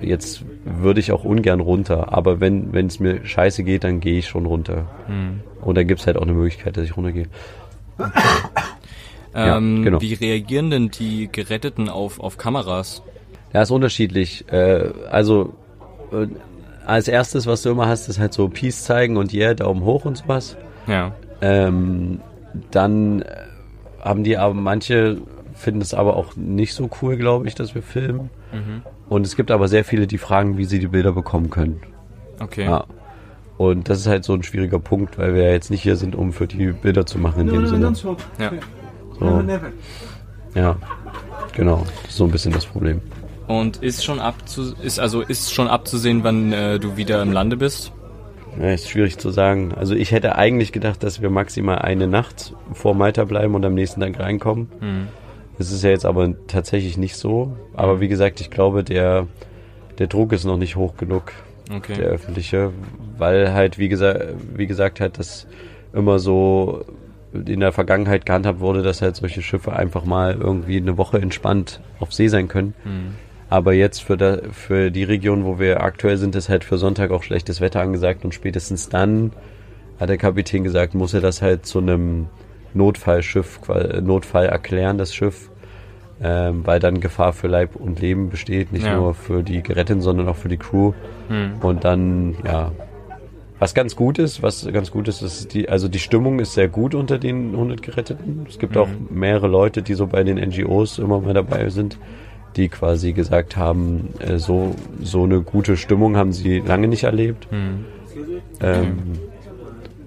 jetzt 0.00 0.44
würde 0.64 1.00
ich 1.00 1.12
auch 1.12 1.24
ungern 1.24 1.60
runter. 1.60 2.12
Aber 2.12 2.40
wenn 2.40 2.72
wenn 2.72 2.86
es 2.86 3.00
mir 3.00 3.24
scheiße 3.24 3.64
geht, 3.64 3.84
dann 3.84 4.00
gehe 4.00 4.18
ich 4.18 4.28
schon 4.28 4.46
runter. 4.46 4.86
Hm. 5.06 5.40
Und 5.60 5.76
dann 5.76 5.86
gibt 5.86 6.00
es 6.00 6.06
halt 6.06 6.16
auch 6.16 6.22
eine 6.22 6.32
Möglichkeit, 6.32 6.76
dass 6.76 6.84
ich 6.84 6.96
runtergehe. 6.96 7.26
Ja, 9.32 9.58
Ähm, 9.58 9.84
genau. 9.84 10.00
Wie 10.00 10.14
reagieren 10.14 10.70
denn 10.70 10.90
die 10.90 11.28
Geretteten 11.30 11.88
auf, 11.88 12.18
auf 12.18 12.36
Kameras? 12.36 13.00
Ja, 13.52 13.62
ist 13.62 13.70
unterschiedlich. 13.70 14.44
Äh, 14.50 14.90
also 15.08 15.54
äh, 16.12 16.26
als 16.84 17.06
erstes, 17.06 17.46
was 17.46 17.62
du 17.62 17.70
immer 17.70 17.86
hast, 17.86 18.08
ist 18.08 18.18
halt 18.18 18.32
so 18.32 18.48
Peace 18.48 18.82
zeigen 18.82 19.16
und 19.16 19.32
yeah, 19.32 19.54
Daumen 19.54 19.84
hoch 19.84 20.04
und 20.04 20.16
sowas. 20.16 20.56
Ja. 20.88 21.14
Ähm, 21.40 22.20
dann 22.70 23.22
äh, 23.22 23.36
haben 24.00 24.24
die 24.24 24.36
aber 24.36 24.54
manche 24.54 25.18
finden 25.54 25.82
es 25.82 25.92
aber 25.92 26.16
auch 26.16 26.36
nicht 26.36 26.72
so 26.74 26.88
cool, 27.02 27.16
glaube 27.16 27.46
ich, 27.46 27.54
dass 27.54 27.74
wir 27.74 27.82
filmen. 27.82 28.30
Mhm. 28.52 28.82
Und 29.08 29.26
es 29.26 29.36
gibt 29.36 29.50
aber 29.50 29.68
sehr 29.68 29.84
viele, 29.84 30.06
die 30.06 30.16
fragen, 30.18 30.56
wie 30.56 30.64
sie 30.64 30.78
die 30.78 30.86
Bilder 30.88 31.12
bekommen 31.12 31.50
können. 31.50 31.80
Okay. 32.40 32.64
Ja. 32.64 32.84
Und 33.58 33.90
das 33.90 33.98
ist 34.00 34.06
halt 34.06 34.24
so 34.24 34.32
ein 34.32 34.42
schwieriger 34.42 34.78
Punkt, 34.78 35.18
weil 35.18 35.34
wir 35.34 35.42
ja 35.44 35.50
jetzt 35.50 35.70
nicht 35.70 35.82
hier 35.82 35.96
sind, 35.96 36.16
um 36.16 36.32
für 36.32 36.46
die 36.46 36.68
Bilder 36.72 37.04
zu 37.04 37.18
machen 37.18 37.40
in 37.42 37.46
No, 37.48 37.52
dem 37.52 37.62
no, 37.64 37.68
no, 37.68 37.74
Sinne. 37.76 37.94
swap. 37.94 38.22
Ja. 38.38 38.52
So, 39.18 39.24
Never, 39.26 39.42
never. 39.42 39.68
ja, 40.54 40.76
genau. 41.52 41.84
Das 42.04 42.10
ist 42.12 42.16
so 42.16 42.24
ein 42.24 42.30
bisschen 42.30 42.52
das 42.52 42.64
Problem. 42.64 43.02
Und 43.46 43.78
ist 43.82 44.02
schon 44.04 44.18
abzu 44.20 44.74
ist 44.80 44.98
also 44.98 45.20
ist 45.20 45.52
schon 45.52 45.68
abzusehen, 45.68 46.24
wann 46.24 46.52
äh, 46.52 46.78
du 46.78 46.96
wieder 46.96 47.20
im 47.20 47.32
Lande 47.32 47.56
bist? 47.58 47.92
Ja, 48.58 48.70
ist 48.72 48.88
schwierig 48.88 49.18
zu 49.18 49.30
sagen. 49.30 49.72
Also 49.74 49.94
ich 49.94 50.12
hätte 50.12 50.36
eigentlich 50.36 50.72
gedacht, 50.72 51.02
dass 51.02 51.22
wir 51.22 51.30
maximal 51.30 51.78
eine 51.78 52.06
Nacht 52.06 52.54
vor 52.72 52.94
Malta 52.94 53.24
bleiben 53.24 53.54
und 53.54 53.64
am 53.64 53.74
nächsten 53.74 54.00
Tag 54.00 54.18
reinkommen. 54.18 54.68
Hm. 54.80 55.08
Das 55.58 55.70
ist 55.72 55.84
ja 55.84 55.90
jetzt 55.90 56.06
aber 56.06 56.34
tatsächlich 56.46 56.96
nicht 56.96 57.16
so. 57.16 57.56
Aber 57.74 58.00
wie 58.00 58.08
gesagt, 58.08 58.40
ich 58.40 58.50
glaube, 58.50 58.82
der, 58.82 59.26
der 59.98 60.06
Druck 60.06 60.32
ist 60.32 60.44
noch 60.44 60.56
nicht 60.56 60.76
hoch 60.76 60.96
genug, 60.96 61.32
Okay. 61.72 61.94
der 61.94 62.06
öffentliche, 62.06 62.72
weil 63.18 63.52
halt, 63.52 63.78
wie 63.78 63.88
gesagt, 63.88 64.24
wie 64.56 64.66
gesagt, 64.66 65.00
halt 65.00 65.18
das 65.18 65.46
immer 65.92 66.18
so 66.18 66.84
in 67.32 67.60
der 67.60 67.70
Vergangenheit 67.70 68.26
gehandhabt 68.26 68.58
wurde, 68.58 68.82
dass 68.82 69.02
halt 69.02 69.14
solche 69.14 69.42
Schiffe 69.42 69.72
einfach 69.74 70.04
mal 70.04 70.34
irgendwie 70.40 70.78
eine 70.78 70.98
Woche 70.98 71.18
entspannt 71.18 71.80
auf 72.00 72.12
See 72.12 72.26
sein 72.26 72.48
können. 72.48 72.74
Hm. 72.82 73.14
Aber 73.50 73.72
jetzt 73.72 74.02
für, 74.02 74.16
da, 74.16 74.38
für 74.52 74.90
die 74.92 75.02
Region, 75.04 75.44
wo 75.44 75.58
wir 75.58 75.82
aktuell 75.82 76.16
sind, 76.16 76.36
ist 76.36 76.48
halt 76.48 76.62
für 76.64 76.78
Sonntag 76.78 77.10
auch 77.10 77.24
schlechtes 77.24 77.60
Wetter 77.60 77.80
angesagt 77.80 78.24
und 78.24 78.32
spätestens 78.32 78.88
dann 78.88 79.32
hat 79.98 80.08
der 80.08 80.18
Kapitän 80.18 80.62
gesagt, 80.64 80.94
muss 80.94 81.12
er 81.14 81.20
das 81.20 81.42
halt 81.42 81.66
zu 81.66 81.80
einem 81.80 82.26
Notfallschiff, 82.74 83.60
Notfall 84.00 84.46
erklären, 84.46 84.96
das 84.98 85.12
Schiff, 85.14 85.50
ähm, 86.22 86.62
weil 86.64 86.78
dann 86.80 87.00
Gefahr 87.00 87.32
für 87.32 87.48
Leib 87.48 87.74
und 87.76 88.00
Leben 88.00 88.30
besteht, 88.30 88.72
nicht 88.72 88.86
Ja. 88.86 88.96
nur 88.96 89.14
für 89.14 89.42
die 89.42 89.62
Geretteten, 89.62 90.00
sondern 90.00 90.28
auch 90.28 90.36
für 90.36 90.48
die 90.48 90.56
Crew. 90.56 90.92
Hm. 91.28 91.54
Und 91.60 91.82
dann, 91.84 92.36
ja, 92.46 92.70
was 93.58 93.74
ganz 93.74 93.96
gut 93.96 94.18
ist, 94.18 94.42
was 94.42 94.66
ganz 94.72 94.90
gut 94.90 95.08
ist, 95.08 95.22
ist 95.22 95.52
die, 95.52 95.68
also 95.68 95.88
die 95.88 95.98
Stimmung 95.98 96.38
ist 96.38 96.54
sehr 96.54 96.68
gut 96.68 96.94
unter 96.94 97.18
den 97.18 97.52
100 97.54 97.82
Geretteten. 97.82 98.46
Es 98.48 98.58
gibt 98.58 98.76
Mhm. 98.76 98.80
auch 98.80 98.88
mehrere 99.10 99.48
Leute, 99.48 99.82
die 99.82 99.94
so 99.94 100.06
bei 100.06 100.22
den 100.22 100.38
NGOs 100.38 100.98
immer 100.98 101.20
mal 101.20 101.34
dabei 101.34 101.68
sind, 101.68 101.98
die 102.56 102.68
quasi 102.68 103.12
gesagt 103.12 103.56
haben, 103.56 104.10
äh, 104.18 104.38
so, 104.38 104.74
so 105.02 105.24
eine 105.24 105.40
gute 105.40 105.76
Stimmung 105.76 106.16
haben 106.16 106.32
sie 106.32 106.58
lange 106.58 106.88
nicht 106.88 107.04
erlebt. 107.04 107.46
Hm. 107.50 107.84
Ähm, 108.60 108.96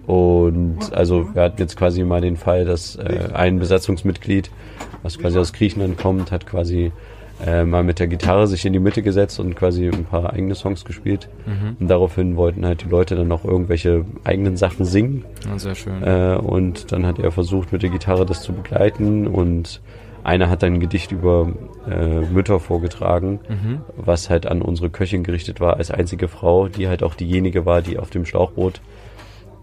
und 0.06 0.94
also 0.94 1.34
wir 1.34 1.44
hatten 1.44 1.62
jetzt 1.62 1.78
quasi 1.78 2.04
mal 2.04 2.22
den 2.22 2.36
Fall, 2.36 2.66
dass 2.66 2.98
äh, 2.98 3.30
ein 3.34 3.60
Besatzungsmitglied, 3.60 4.52
was 5.02 5.18
quasi 5.18 5.40
aus 5.40 5.54
Griechenland 5.54 5.98
kommt, 5.98 6.32
hat 6.32 6.46
quasi 6.46 6.92
äh, 7.46 7.64
mal 7.64 7.84
mit 7.84 8.00
der 8.00 8.08
Gitarre 8.08 8.48
sich 8.48 8.66
in 8.66 8.74
die 8.74 8.80
Mitte 8.80 9.02
gesetzt 9.02 9.40
und 9.40 9.56
quasi 9.56 9.88
ein 9.88 10.06
paar 10.06 10.34
eigene 10.34 10.56
Songs 10.56 10.86
gespielt. 10.86 11.30
Mhm. 11.46 11.78
Und 11.80 11.88
daraufhin 11.88 12.36
wollten 12.36 12.66
halt 12.66 12.84
die 12.84 12.90
Leute 12.90 13.16
dann 13.16 13.28
noch 13.28 13.44
irgendwelche 13.44 14.06
eigenen 14.24 14.58
Sachen 14.58 14.86
singen. 14.86 15.26
Ja, 15.48 15.58
sehr 15.58 15.76
schön. 15.76 16.04
Äh, 16.04 16.38
und 16.38 16.92
dann 16.92 17.06
hat 17.06 17.20
er 17.20 17.32
versucht, 17.32 17.72
mit 17.72 17.82
der 17.82 17.90
Gitarre 17.90 18.26
das 18.26 18.42
zu 18.42 18.54
begleiten 18.54 19.28
und 19.28 19.82
einer 20.24 20.50
hat 20.50 20.64
dann 20.64 20.76
ein 20.76 20.80
Gedicht 20.80 21.12
über 21.12 21.52
äh, 21.90 22.22
Mütter 22.22 22.60
vorgetragen, 22.60 23.40
mhm. 23.48 23.82
was 23.96 24.30
halt 24.30 24.46
an 24.46 24.62
unsere 24.62 24.90
Köchin 24.90 25.24
gerichtet 25.24 25.60
war, 25.60 25.78
als 25.78 25.92
einzige 25.92 26.28
Frau, 26.28 26.68
die 26.68 26.88
halt 26.88 27.04
auch 27.04 27.16
diejenige 27.16 27.66
war, 27.66 27.82
die 27.82 28.00
auf 28.00 28.10
dem 28.10 28.26
Schlauchboot 28.26 28.82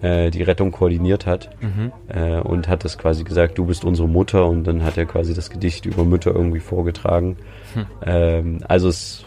äh, 0.02 0.30
die 0.30 0.42
Rettung 0.42 0.72
koordiniert 0.72 1.26
hat 1.26 1.50
mhm. 1.60 1.92
äh, 2.08 2.40
und 2.40 2.68
hat 2.68 2.84
das 2.84 2.98
quasi 2.98 3.24
gesagt, 3.24 3.58
du 3.58 3.66
bist 3.66 3.84
unsere 3.84 4.08
Mutter 4.08 4.46
und 4.46 4.64
dann 4.64 4.82
hat 4.82 4.96
er 4.96 5.06
quasi 5.06 5.34
das 5.34 5.50
Gedicht 5.50 5.86
über 5.86 6.04
Mütter 6.04 6.34
irgendwie 6.34 6.60
vorgetragen. 6.60 7.36
Hm. 7.74 7.86
Ähm, 8.04 8.58
also 8.66 8.88
es, 8.88 9.24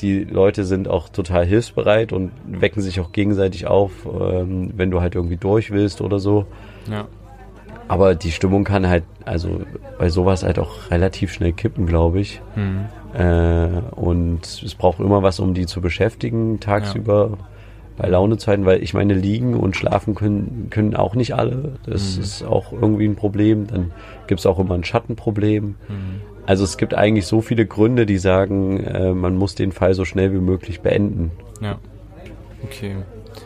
die 0.00 0.24
Leute 0.24 0.64
sind 0.64 0.88
auch 0.88 1.08
total 1.08 1.46
hilfsbereit 1.46 2.12
und 2.12 2.32
wecken 2.46 2.82
sich 2.82 3.00
auch 3.00 3.12
gegenseitig 3.12 3.66
auf, 3.66 4.06
ähm, 4.06 4.72
wenn 4.76 4.90
du 4.90 5.00
halt 5.00 5.14
irgendwie 5.14 5.36
durch 5.36 5.70
willst 5.70 6.00
oder 6.00 6.18
so. 6.18 6.46
Ja. 6.90 7.06
Aber 7.88 8.14
die 8.14 8.32
Stimmung 8.32 8.64
kann 8.64 8.88
halt, 8.88 9.04
also 9.24 9.60
bei 9.98 10.08
sowas 10.08 10.42
halt 10.42 10.58
auch 10.58 10.90
relativ 10.90 11.32
schnell 11.32 11.52
kippen, 11.52 11.86
glaube 11.86 12.20
ich. 12.20 12.40
Mhm. 12.56 12.86
Äh, 13.14 13.80
und 13.94 14.40
es 14.44 14.74
braucht 14.74 15.00
immer 15.00 15.22
was, 15.22 15.40
um 15.40 15.54
die 15.54 15.66
zu 15.66 15.80
beschäftigen 15.80 16.60
tagsüber. 16.60 17.30
Ja 17.32 17.46
bei 17.96 18.08
Launezeiten, 18.08 18.64
weil 18.64 18.82
ich 18.82 18.94
meine, 18.94 19.14
liegen 19.14 19.54
und 19.54 19.76
schlafen 19.76 20.14
können, 20.14 20.68
können 20.70 20.96
auch 20.96 21.14
nicht 21.14 21.34
alle. 21.34 21.72
Das 21.86 22.16
mhm. 22.16 22.22
ist 22.22 22.42
auch 22.42 22.72
irgendwie 22.72 23.06
ein 23.06 23.16
Problem. 23.16 23.66
Dann 23.66 23.92
gibt 24.26 24.40
es 24.40 24.46
auch 24.46 24.58
immer 24.58 24.74
ein 24.74 24.84
Schattenproblem. 24.84 25.64
Mhm. 25.64 25.76
Also 26.46 26.64
es 26.64 26.76
gibt 26.76 26.94
eigentlich 26.94 27.26
so 27.26 27.40
viele 27.40 27.66
Gründe, 27.66 28.06
die 28.06 28.18
sagen, 28.18 28.80
äh, 28.80 29.12
man 29.12 29.36
muss 29.36 29.54
den 29.54 29.72
Fall 29.72 29.94
so 29.94 30.04
schnell 30.04 30.32
wie 30.32 30.40
möglich 30.40 30.80
beenden. 30.80 31.30
Ja. 31.60 31.78
Okay. 32.64 32.96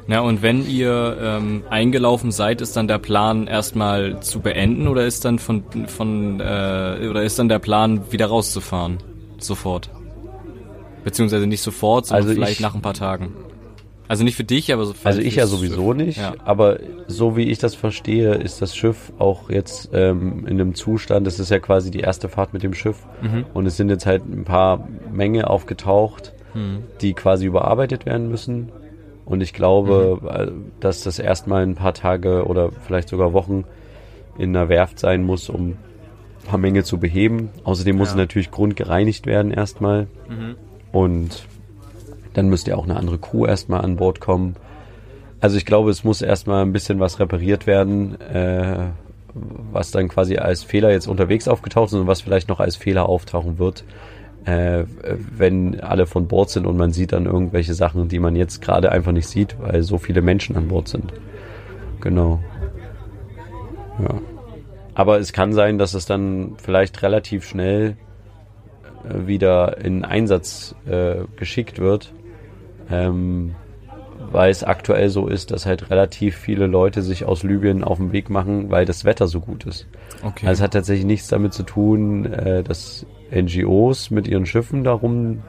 Na 0.07 0.21
und 0.21 0.43
wenn 0.43 0.69
ihr 0.69 1.17
ähm, 1.21 1.65
eingelaufen 1.69 2.31
seid, 2.31 2.61
ist 2.61 2.77
dann 2.77 2.89
der 2.89 2.99
Plan 2.99 3.47
erstmal 3.47 4.21
zu 4.21 4.41
beenden 4.41 4.89
oder 4.89 5.07
ist 5.07 5.25
dann 5.25 5.39
von 5.39 5.65
von 5.87 6.41
äh, 6.41 7.09
oder 7.09 7.23
ist 7.23 7.39
dann 7.39 7.49
der 7.49 7.59
Plan 7.59 8.13
wieder 8.13 8.27
rauszufahren 8.27 8.99
sofort? 9.39 9.91
Beziehungsweise 11.05 11.47
nicht 11.47 11.63
sofort, 11.63 12.07
sondern 12.07 12.25
also 12.25 12.35
vielleicht 12.35 12.55
ich, 12.55 12.61
nach 12.61 12.75
ein 12.75 12.83
paar 12.83 12.95
Tagen. 12.95 13.33
Also 14.09 14.23
nicht 14.23 14.37
für 14.37 14.45
dich, 14.45 14.73
aber 14.73 14.87
so 14.87 14.93
für 14.93 15.07
Also 15.07 15.21
ich 15.21 15.35
ja 15.35 15.47
sowieso 15.47 15.93
Schiff. 15.93 16.07
nicht, 16.07 16.19
ja. 16.19 16.35
aber 16.45 16.79
so 17.09 17.37
wie 17.37 17.45
ich 17.45 17.59
das 17.59 17.75
verstehe, 17.75 18.35
ist 18.35 18.63
das 18.63 18.77
Schiff 18.77 19.13
auch 19.19 19.51
jetzt 19.51 19.91
ähm, 19.93 20.47
in 20.47 20.61
einem 20.61 20.75
Zustand, 20.75 21.27
das 21.27 21.41
ist 21.41 21.51
ja 21.51 21.59
quasi 21.59 21.91
die 21.91 22.01
erste 22.01 22.29
Fahrt 22.29 22.53
mit 22.53 22.63
dem 22.63 22.75
Schiff 22.75 22.99
mhm. 23.21 23.45
und 23.53 23.67
es 23.67 23.77
sind 23.77 23.89
jetzt 23.89 24.07
halt 24.07 24.25
ein 24.25 24.45
paar 24.45 24.89
Menge 25.13 25.51
aufgetaucht, 25.51 26.33
mhm. 26.55 26.85
die 27.01 27.15
quasi 27.15 27.47
überarbeitet 27.47 28.07
werden 28.07 28.29
müssen 28.29 28.71
und 29.27 29.43
ich 29.43 29.53
glaube, 29.53 30.19
mhm. 30.23 30.29
Äh, 30.29 30.53
dass 30.81 31.03
das 31.03 31.19
erstmal 31.19 31.63
ein 31.63 31.75
paar 31.75 31.93
Tage 31.93 32.47
oder 32.47 32.71
vielleicht 32.73 33.11
sogar 33.11 33.35
Wochen 33.35 33.65
in 34.39 34.57
einer 34.57 34.69
Werft 34.69 34.99
sein 34.99 35.25
muss, 35.25 35.51
um 35.51 35.71
ein 35.71 35.79
paar 36.47 36.59
Menge 36.59 36.85
zu 36.85 36.99
beheben. 36.99 37.51
Außerdem 37.65 37.97
muss 37.97 38.09
ja. 38.09 38.13
es 38.13 38.19
natürlich 38.19 38.51
grundgereinigt 38.51 39.27
werden 39.27 39.51
erstmal 39.51 40.07
mhm. 40.29 40.55
und 40.93 41.47
dann 42.35 42.49
müsste 42.49 42.71
ja 42.71 42.77
auch 42.77 42.85
eine 42.85 42.97
andere 42.97 43.19
Crew 43.19 43.47
erstmal 43.47 43.81
an 43.81 43.97
Bord 43.97 44.21
kommen. 44.21 44.57
Also 45.41 45.57
ich 45.57 45.67
glaube, 45.67 45.91
es 45.91 46.05
muss 46.05 46.23
erstmal 46.23 46.63
ein 46.63 46.73
bisschen 46.73 47.01
was 47.01 47.19
repariert 47.19 47.67
werden, 47.67 48.21
äh, 48.21 48.91
was 49.73 49.91
dann 49.91 50.09
quasi 50.09 50.37
als 50.37 50.63
Fehler 50.63 50.91
jetzt 50.91 51.09
unterwegs 51.09 51.49
aufgetaucht 51.49 51.89
ist 51.89 51.95
und 51.95 52.07
was 52.07 52.21
vielleicht 52.21 52.49
noch 52.49 52.61
als 52.61 52.77
Fehler 52.77 53.09
auftauchen 53.09 53.59
wird, 53.59 53.85
äh, 54.47 54.85
wenn 55.37 55.81
alle 55.81 56.07
von 56.07 56.29
Bord 56.29 56.51
sind 56.51 56.67
und 56.67 56.77
man 56.77 56.93
sieht 56.93 57.13
dann 57.13 57.27
irgendwelche 57.27 57.75
Sachen, 57.75 58.09
die 58.09 58.19
man 58.19 58.37
jetzt 58.37 58.63
gerade 58.63 58.91
einfach 58.93 59.13
nicht 59.13 59.29
sieht, 59.29 59.57
weil 59.61 59.83
so 59.83 59.99
viele 59.99 60.23
Menschen 60.23 60.57
an 60.57 60.69
Bord 60.69 60.89
sind. 60.89 61.13
Genau. 62.01 62.41
Ja. 64.03 64.21
Aber 64.95 65.19
es 65.19 65.33
kann 65.33 65.53
sein, 65.53 65.79
dass 65.79 65.95
es 65.95 66.07
dann 66.07 66.55
vielleicht 66.57 67.03
relativ 67.03 67.47
schnell 67.47 67.97
äh, 69.05 69.27
wieder 69.27 69.79
in 69.85 70.05
Einsatz 70.05 70.75
äh, 70.87 71.17
geschickt 71.37 71.79
wird 71.79 72.13
ähm, 72.91 73.55
weil 74.33 74.51
es 74.51 74.65
aktuell 74.65 75.09
so 75.09 75.27
ist, 75.27 75.51
dass 75.51 75.67
halt 75.67 75.91
relativ 75.91 76.37
viele 76.37 76.67
Leute 76.67 77.03
sich 77.03 77.25
aus 77.25 77.43
Libyen 77.43 77.85
auf 77.85 77.99
den 77.99 78.13
Weg 78.13 78.31
machen, 78.31 78.71
weil 78.71 78.85
das 78.85 79.05
Wetter 79.05 79.27
so 79.27 79.41
gut 79.41 79.65
ist. 79.65 79.87
Okay. 80.23 80.47
Also 80.47 80.61
es 80.61 80.63
hat 80.63 80.73
tatsächlich 80.73 81.07
nichts 81.07 81.29
damit 81.29 81.53
zu 81.53 81.63
tun, 81.63 82.27
äh, 82.27 82.63
dass 82.63 83.07
NGOs 83.31 84.11
mit 84.11 84.29
ihren 84.29 84.47
Schiffen 84.47 84.85
darum 84.85 85.43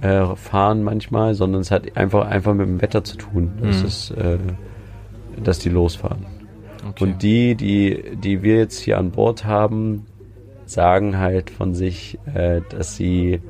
äh, 0.00 0.34
fahren 0.36 0.82
manchmal, 0.82 1.34
sondern 1.34 1.60
es 1.60 1.70
hat 1.70 1.96
einfach 1.96 2.26
einfach 2.26 2.54
mit 2.54 2.66
dem 2.66 2.82
Wetter 2.82 3.04
zu 3.04 3.16
tun, 3.16 3.52
dass, 3.62 3.80
mhm. 3.80 3.86
es, 3.86 4.10
äh, 4.10 4.38
dass 5.42 5.58
die 5.58 5.68
losfahren. 5.68 6.26
Okay. 6.88 7.04
Und 7.04 7.22
die, 7.22 7.54
die, 7.54 8.16
die 8.16 8.42
wir 8.42 8.56
jetzt 8.56 8.80
hier 8.80 8.98
an 8.98 9.12
Bord 9.12 9.44
haben, 9.44 10.06
sagen 10.66 11.18
halt 11.18 11.50
von 11.50 11.74
sich, 11.74 12.18
äh, 12.34 12.60
dass 12.70 12.96
sie 12.96 13.40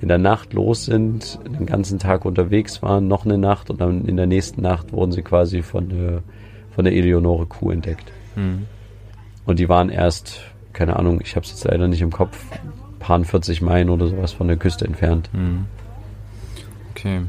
in 0.00 0.08
der 0.08 0.18
Nacht 0.18 0.52
los 0.52 0.84
sind, 0.84 1.38
den 1.44 1.66
ganzen 1.66 1.98
Tag 1.98 2.24
unterwegs 2.24 2.82
waren, 2.82 3.08
noch 3.08 3.24
eine 3.24 3.38
Nacht 3.38 3.70
und 3.70 3.80
dann 3.80 4.04
in 4.04 4.16
der 4.16 4.26
nächsten 4.26 4.62
Nacht 4.62 4.92
wurden 4.92 5.12
sie 5.12 5.22
quasi 5.22 5.62
von 5.62 5.88
der, 5.88 6.22
von 6.74 6.84
der 6.84 6.94
Eleonore 6.94 7.46
Kuh 7.46 7.70
entdeckt. 7.70 8.12
Mhm. 8.36 8.66
Und 9.44 9.58
die 9.58 9.68
waren 9.68 9.88
erst, 9.88 10.40
keine 10.72 10.96
Ahnung, 10.96 11.20
ich 11.22 11.34
habe 11.34 11.44
es 11.44 11.50
jetzt 11.50 11.64
leider 11.64 11.88
nicht 11.88 12.02
im 12.02 12.12
Kopf, 12.12 12.44
paar 12.98 13.24
40 13.24 13.62
Meilen 13.62 13.90
oder 13.90 14.06
sowas 14.06 14.32
von 14.32 14.48
der 14.48 14.56
Küste 14.56 14.84
entfernt. 14.84 15.30
Mhm. 15.32 15.66
Okay. 16.90 17.22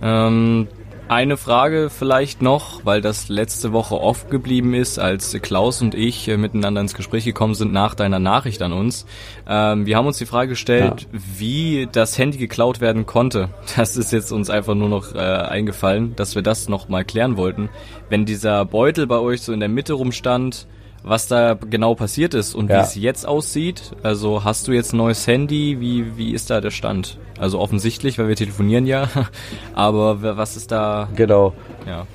Ähm, 0.00 0.68
eine 1.08 1.36
Frage 1.36 1.90
vielleicht 1.90 2.42
noch, 2.42 2.84
weil 2.84 3.00
das 3.00 3.28
letzte 3.28 3.72
Woche 3.72 4.00
oft 4.00 4.30
geblieben 4.30 4.74
ist, 4.74 4.98
als 4.98 5.36
Klaus 5.42 5.82
und 5.82 5.94
ich 5.94 6.28
äh, 6.28 6.36
miteinander 6.36 6.80
ins 6.80 6.94
Gespräch 6.94 7.24
gekommen 7.24 7.54
sind 7.54 7.72
nach 7.72 7.94
deiner 7.94 8.18
Nachricht 8.18 8.62
an 8.62 8.72
uns. 8.72 9.06
Ähm, 9.46 9.86
wir 9.86 9.96
haben 9.96 10.06
uns 10.06 10.18
die 10.18 10.26
Frage 10.26 10.50
gestellt, 10.50 11.08
ja. 11.12 11.18
wie 11.38 11.88
das 11.90 12.18
Handy 12.18 12.38
geklaut 12.38 12.80
werden 12.80 13.06
konnte. 13.06 13.48
Das 13.76 13.96
ist 13.96 14.12
jetzt 14.12 14.32
uns 14.32 14.50
einfach 14.50 14.74
nur 14.74 14.88
noch 14.88 15.14
äh, 15.14 15.18
eingefallen, 15.18 16.14
dass 16.16 16.34
wir 16.34 16.42
das 16.42 16.68
noch 16.68 16.88
mal 16.88 17.04
klären 17.04 17.36
wollten. 17.36 17.68
Wenn 18.08 18.24
dieser 18.24 18.64
Beutel 18.64 19.06
bei 19.06 19.18
euch 19.18 19.42
so 19.42 19.52
in 19.52 19.60
der 19.60 19.68
Mitte 19.68 19.94
rumstand, 19.94 20.66
was 21.02 21.26
da 21.26 21.54
genau 21.54 21.94
passiert 21.94 22.34
ist 22.34 22.54
und 22.54 22.70
ja. 22.70 22.78
wie 22.78 22.80
es 22.80 22.94
jetzt 22.94 23.26
aussieht. 23.26 23.92
Also 24.02 24.44
hast 24.44 24.68
du 24.68 24.72
jetzt 24.72 24.92
ein 24.92 24.98
neues 24.98 25.26
Handy? 25.26 25.80
Wie, 25.80 26.16
wie 26.16 26.32
ist 26.32 26.50
da 26.50 26.60
der 26.60 26.70
Stand? 26.70 27.18
Also 27.38 27.58
offensichtlich, 27.58 28.18
weil 28.18 28.28
wir 28.28 28.36
telefonieren 28.36 28.86
ja. 28.86 29.08
Aber 29.74 30.22
was 30.36 30.56
ist 30.56 30.70
da? 30.70 31.08
Genau. 31.16 31.54
Ja. 31.86 32.06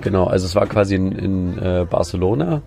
Genau, 0.00 0.24
also 0.24 0.46
es 0.46 0.54
war 0.54 0.66
quasi 0.66 0.94
in, 0.94 1.12
in 1.12 1.58
äh, 1.58 1.86
Barcelona. 1.88 2.62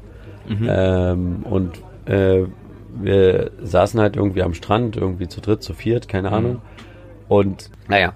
Mhm. 0.47 0.67
Ähm, 0.69 1.43
und 1.43 1.81
äh, 2.05 2.45
wir 2.93 3.51
saßen 3.61 3.99
halt 3.99 4.15
irgendwie 4.15 4.43
am 4.43 4.53
Strand, 4.53 4.97
irgendwie 4.97 5.27
zu 5.27 5.41
dritt, 5.41 5.63
zu 5.63 5.73
viert, 5.73 6.07
keine 6.07 6.29
mhm. 6.29 6.33
Ahnung. 6.33 6.61
Und 7.27 7.69
naja, 7.87 8.13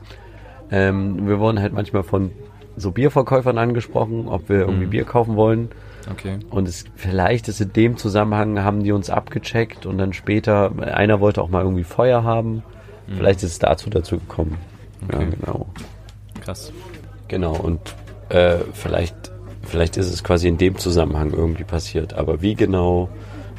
ähm, 0.71 1.27
wir 1.27 1.39
wurden 1.39 1.61
halt 1.61 1.73
manchmal 1.73 2.03
von 2.03 2.31
so 2.75 2.91
Bierverkäufern 2.91 3.57
angesprochen, 3.57 4.27
ob 4.27 4.49
wir 4.49 4.59
irgendwie 4.61 4.87
mhm. 4.87 4.89
Bier 4.89 5.05
kaufen 5.05 5.35
wollen. 5.35 5.69
Okay. 6.11 6.39
Und 6.49 6.67
es, 6.67 6.85
vielleicht 6.95 7.47
ist 7.47 7.61
in 7.61 7.73
dem 7.73 7.97
Zusammenhang, 7.97 8.59
haben 8.59 8.83
die 8.83 8.91
uns 8.91 9.09
abgecheckt 9.09 9.85
und 9.85 9.97
dann 9.97 10.13
später, 10.13 10.71
einer 10.79 11.19
wollte 11.19 11.41
auch 11.41 11.49
mal 11.49 11.63
irgendwie 11.63 11.83
Feuer 11.83 12.23
haben. 12.23 12.63
Mhm. 13.07 13.17
Vielleicht 13.17 13.43
ist 13.43 13.51
es 13.51 13.59
dazu 13.59 13.89
dazu 13.89 14.19
gekommen. 14.19 14.57
Okay. 15.07 15.23
Ja, 15.23 15.29
genau. 15.29 15.67
Krass. 16.41 16.71
Genau, 17.27 17.55
und 17.55 17.79
äh, 18.29 18.57
vielleicht, 18.73 19.15
vielleicht 19.63 19.97
ist 19.97 20.13
es 20.13 20.23
quasi 20.23 20.47
in 20.47 20.57
dem 20.57 20.77
Zusammenhang 20.77 21.31
irgendwie 21.31 21.63
passiert. 21.63 22.13
Aber 22.13 22.41
wie 22.41 22.55
genau, 22.55 23.09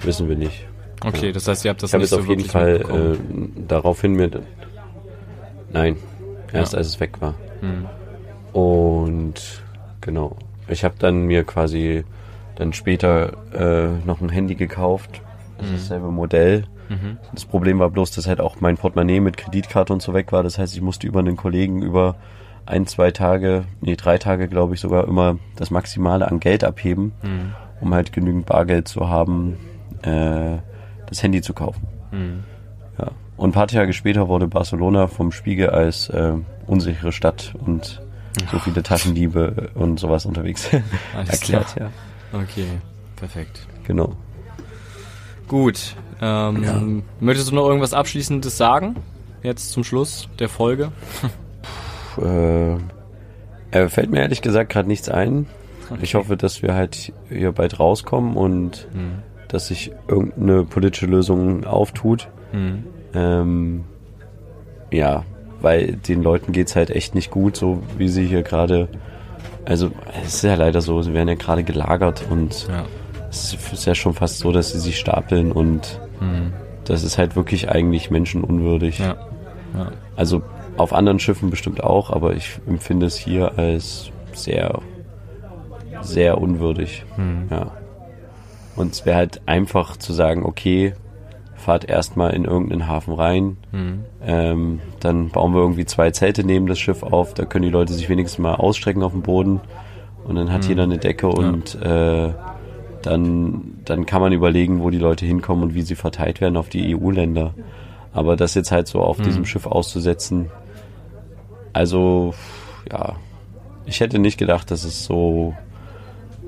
wissen 0.02 0.28
wir 0.28 0.36
nicht. 0.36 0.66
Okay, 1.04 1.26
ja. 1.26 1.32
das 1.32 1.48
heißt, 1.48 1.64
ihr 1.64 1.70
habt 1.70 1.82
das 1.82 1.92
ich 1.92 1.98
nicht 1.98 2.08
so 2.08 2.18
auf 2.18 2.28
jeden 2.28 2.44
Fall 2.44 3.16
äh, 3.16 3.58
daraufhin 3.66 4.12
mir. 4.14 4.30
Nein, 5.72 5.96
erst 6.52 6.72
ja. 6.72 6.78
als 6.78 6.88
es 6.88 7.00
weg 7.00 7.20
war. 7.20 7.34
Mhm. 7.60 7.88
Und 8.58 9.62
genau. 10.00 10.36
Ich 10.68 10.84
habe 10.84 10.94
dann 10.98 11.26
mir 11.26 11.44
quasi 11.44 12.04
dann 12.56 12.72
später 12.72 13.32
äh, 13.54 14.06
noch 14.06 14.20
ein 14.20 14.28
Handy 14.28 14.54
gekauft. 14.54 15.22
Das 15.58 15.68
mhm. 15.68 15.74
ist 15.76 15.84
dasselbe 15.84 16.10
Modell. 16.10 16.64
Mhm. 16.88 17.18
Das 17.32 17.44
Problem 17.44 17.78
war 17.78 17.90
bloß, 17.90 18.10
dass 18.12 18.26
halt 18.26 18.40
auch 18.40 18.60
mein 18.60 18.76
Portemonnaie 18.76 19.20
mit 19.20 19.36
Kreditkarte 19.36 19.92
und 19.92 20.02
so 20.02 20.14
weg 20.14 20.32
war. 20.32 20.42
Das 20.42 20.58
heißt, 20.58 20.74
ich 20.74 20.80
musste 20.80 21.06
über 21.06 21.20
einen 21.20 21.36
Kollegen 21.36 21.82
über 21.82 22.16
ein, 22.64 22.86
zwei 22.86 23.12
Tage, 23.12 23.64
nee, 23.80 23.96
drei 23.96 24.18
Tage, 24.18 24.48
glaube 24.48 24.74
ich, 24.74 24.80
sogar 24.80 25.06
immer 25.06 25.38
das 25.54 25.70
Maximale 25.70 26.28
an 26.28 26.40
Geld 26.40 26.64
abheben, 26.64 27.12
mhm. 27.22 27.54
um 27.80 27.94
halt 27.94 28.12
genügend 28.12 28.46
Bargeld 28.46 28.88
zu 28.88 29.08
haben, 29.08 29.56
äh, 30.02 30.58
das 31.06 31.22
Handy 31.22 31.42
zu 31.42 31.54
kaufen. 31.54 31.86
Mhm. 32.10 32.44
Ja. 32.98 33.10
Und 33.36 33.50
ein 33.50 33.52
paar 33.52 33.68
Tage 33.68 33.92
später 33.92 34.28
wurde 34.28 34.48
Barcelona 34.48 35.06
vom 35.06 35.30
Spiegel 35.30 35.70
als 35.70 36.08
äh, 36.08 36.32
unsichere 36.66 37.12
Stadt 37.12 37.54
und 37.64 38.02
so 38.50 38.58
viele 38.58 38.82
Taschendiebe 38.82 39.70
und 39.74 39.98
sowas 39.98 40.26
unterwegs 40.26 40.68
erklärt, 41.28 41.76
ja. 41.78 41.90
Okay, 42.42 42.68
perfekt. 43.16 43.66
Genau. 43.84 44.14
Gut, 45.48 45.94
Ähm, 46.20 46.64
ja. 46.64 46.82
Möchtest 47.20 47.50
du 47.50 47.54
noch 47.54 47.66
irgendwas 47.66 47.92
Abschließendes 47.92 48.56
sagen? 48.56 48.96
Jetzt 49.42 49.70
zum 49.70 49.84
Schluss 49.84 50.28
der 50.38 50.48
Folge? 50.48 50.92
Puh, 52.14 52.78
äh, 53.70 53.88
fällt 53.88 54.10
mir 54.10 54.20
ehrlich 54.20 54.42
gesagt 54.42 54.72
gerade 54.72 54.88
nichts 54.88 55.08
ein. 55.08 55.46
Okay. 55.90 56.00
Ich 56.02 56.14
hoffe, 56.14 56.36
dass 56.36 56.62
wir 56.62 56.74
halt 56.74 57.12
hier 57.28 57.52
bald 57.52 57.78
rauskommen 57.78 58.36
und 58.36 58.88
mhm. 58.92 59.22
dass 59.48 59.68
sich 59.68 59.92
irgendeine 60.08 60.64
politische 60.64 61.06
Lösung 61.06 61.64
auftut. 61.64 62.28
Mhm. 62.52 62.84
Ähm, 63.14 63.84
ja, 64.90 65.24
weil 65.60 65.92
den 65.92 66.22
Leuten 66.22 66.52
geht 66.52 66.68
es 66.68 66.76
halt 66.76 66.90
echt 66.90 67.14
nicht 67.14 67.30
gut, 67.30 67.56
so 67.56 67.82
wie 67.98 68.08
sie 68.08 68.26
hier 68.26 68.42
gerade. 68.42 68.88
Also, 69.66 69.90
es 70.22 70.36
ist 70.36 70.42
ja 70.44 70.54
leider 70.54 70.80
so, 70.80 71.02
sie 71.02 71.12
werden 71.12 71.28
ja 71.28 71.34
gerade 71.34 71.64
gelagert 71.64 72.24
und 72.30 72.68
ja. 72.68 72.84
es 73.28 73.52
ist 73.72 73.84
ja 73.84 73.94
schon 73.94 74.14
fast 74.14 74.38
so, 74.38 74.52
dass 74.52 74.72
sie 74.72 74.78
sich 74.78 74.98
stapeln 74.98 75.52
und 75.52 76.00
mhm. 76.20 76.52
das 76.84 77.02
ist 77.02 77.18
halt 77.18 77.36
wirklich 77.36 77.68
eigentlich 77.68 78.10
menschenunwürdig. 78.10 79.00
Ja. 79.00 79.16
Ja. 79.76 79.92
Also 80.14 80.42
auf 80.76 80.92
anderen 80.92 81.18
Schiffen 81.18 81.50
bestimmt 81.50 81.82
auch, 81.82 82.10
aber 82.10 82.34
ich 82.34 82.60
empfinde 82.66 83.06
es 83.06 83.16
hier 83.16 83.58
als 83.58 84.10
sehr, 84.32 84.80
sehr 86.02 86.40
unwürdig. 86.40 87.04
Mhm. 87.16 87.48
Ja. 87.50 87.72
Und 88.76 88.92
es 88.92 89.06
wäre 89.06 89.16
halt 89.16 89.40
einfach 89.46 89.96
zu 89.96 90.12
sagen, 90.12 90.44
okay, 90.44 90.94
fahrt 91.66 91.88
erstmal 91.88 92.32
in 92.32 92.44
irgendeinen 92.44 92.86
Hafen 92.86 93.12
rein, 93.12 93.56
mhm. 93.72 94.04
ähm, 94.24 94.80
dann 95.00 95.30
bauen 95.30 95.52
wir 95.52 95.60
irgendwie 95.60 95.84
zwei 95.84 96.12
Zelte 96.12 96.44
neben 96.44 96.68
das 96.68 96.78
Schiff 96.78 97.02
auf, 97.02 97.34
da 97.34 97.44
können 97.44 97.64
die 97.64 97.70
Leute 97.70 97.92
sich 97.92 98.08
wenigstens 98.08 98.38
mal 98.38 98.54
ausstrecken 98.54 99.02
auf 99.02 99.10
dem 99.10 99.22
Boden 99.22 99.60
und 100.22 100.36
dann 100.36 100.52
hat 100.52 100.62
mhm. 100.62 100.68
jeder 100.68 100.82
eine 100.84 100.98
Decke 100.98 101.26
und 101.26 101.74
ja. 101.74 102.26
äh, 102.28 102.34
dann, 103.02 103.80
dann 103.84 104.06
kann 104.06 104.20
man 104.20 104.32
überlegen, 104.32 104.80
wo 104.80 104.90
die 104.90 104.98
Leute 104.98 105.26
hinkommen 105.26 105.64
und 105.64 105.74
wie 105.74 105.82
sie 105.82 105.96
verteilt 105.96 106.40
werden 106.40 106.56
auf 106.56 106.68
die 106.68 106.96
EU-Länder. 106.96 107.52
Aber 108.12 108.36
das 108.36 108.54
jetzt 108.54 108.70
halt 108.70 108.86
so 108.86 109.00
auf 109.00 109.18
mhm. 109.18 109.24
diesem 109.24 109.44
Schiff 109.44 109.66
auszusetzen, 109.66 110.52
also 111.72 112.32
ja, 112.92 113.16
ich 113.86 113.98
hätte 113.98 114.20
nicht 114.20 114.38
gedacht, 114.38 114.70
dass 114.70 114.84
es 114.84 115.04
so, 115.04 115.54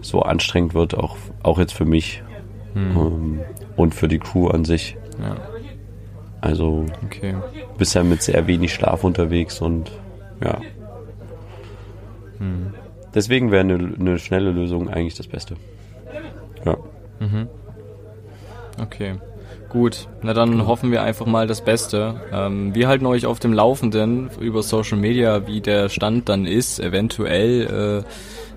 so 0.00 0.22
anstrengend 0.22 0.74
wird, 0.74 0.96
auch, 0.96 1.16
auch 1.42 1.58
jetzt 1.58 1.74
für 1.74 1.84
mich 1.84 2.22
mhm. 2.74 2.96
ähm, 2.96 3.40
und 3.76 3.96
für 3.96 4.06
die 4.06 4.20
Crew 4.20 4.46
an 4.46 4.64
sich. 4.64 4.96
Ja. 5.20 5.36
Also 6.40 6.86
okay. 7.04 7.34
bisher 7.76 8.04
mit 8.04 8.22
sehr 8.22 8.46
wenig 8.46 8.72
Schlaf 8.72 9.04
unterwegs 9.04 9.60
und 9.60 9.90
ja. 10.42 10.60
Hm. 12.38 12.74
Deswegen 13.14 13.50
wäre 13.50 13.60
eine, 13.60 13.94
eine 13.98 14.18
schnelle 14.18 14.52
Lösung 14.52 14.88
eigentlich 14.88 15.14
das 15.14 15.26
Beste. 15.26 15.56
Ja. 16.64 16.76
Mhm. 17.18 17.48
Okay. 18.80 19.14
Gut, 19.68 20.08
na 20.22 20.32
dann 20.32 20.66
hoffen 20.66 20.90
wir 20.90 21.02
einfach 21.02 21.26
mal 21.26 21.46
das 21.46 21.60
Beste. 21.62 22.20
Ähm, 22.32 22.74
wir 22.74 22.88
halten 22.88 23.04
euch 23.04 23.26
auf 23.26 23.38
dem 23.38 23.52
Laufenden 23.52 24.30
über 24.40 24.62
Social 24.62 24.96
Media, 24.96 25.46
wie 25.46 25.60
der 25.60 25.90
Stand 25.90 26.28
dann 26.28 26.46
ist, 26.46 26.80
eventuell, 26.80 28.02
äh, 28.04 28.08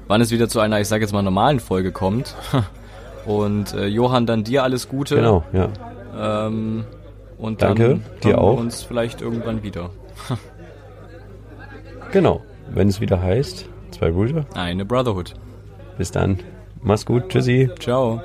wann 0.08 0.22
es 0.22 0.32
wieder 0.32 0.48
zu 0.48 0.62
einer, 0.62 0.80
ich 0.80 0.88
sage 0.88 1.04
jetzt 1.04 1.12
mal, 1.12 1.22
normalen 1.22 1.60
Folge 1.60 1.92
kommt. 1.92 2.36
Und 3.26 3.74
äh, 3.74 3.88
Johann, 3.88 4.26
dann 4.26 4.44
dir 4.44 4.64
alles 4.64 4.88
Gute. 4.88 5.16
Genau, 5.16 5.44
ja. 5.52 5.70
Ähm, 6.16 6.84
und 7.38 7.62
Danke, 7.62 7.90
dann 7.90 8.02
dir 8.24 8.38
auch. 8.40 8.58
wir 8.58 8.62
uns 8.62 8.84
vielleicht 8.84 9.22
irgendwann 9.22 9.64
wieder. 9.64 9.90
genau, 12.12 12.42
wenn 12.70 12.88
es 12.88 13.02
wieder 13.02 13.22
heißt, 13.22 13.68
zwei 13.92 14.12
Brüder. 14.12 14.46
Eine 14.54 14.86
Brotherhood. 14.86 15.34
Bis 15.98 16.12
dann. 16.12 16.40
Mach's 16.82 17.06
gut. 17.06 17.30
Tschüssi. 17.30 17.70
Ciao. 17.80 18.22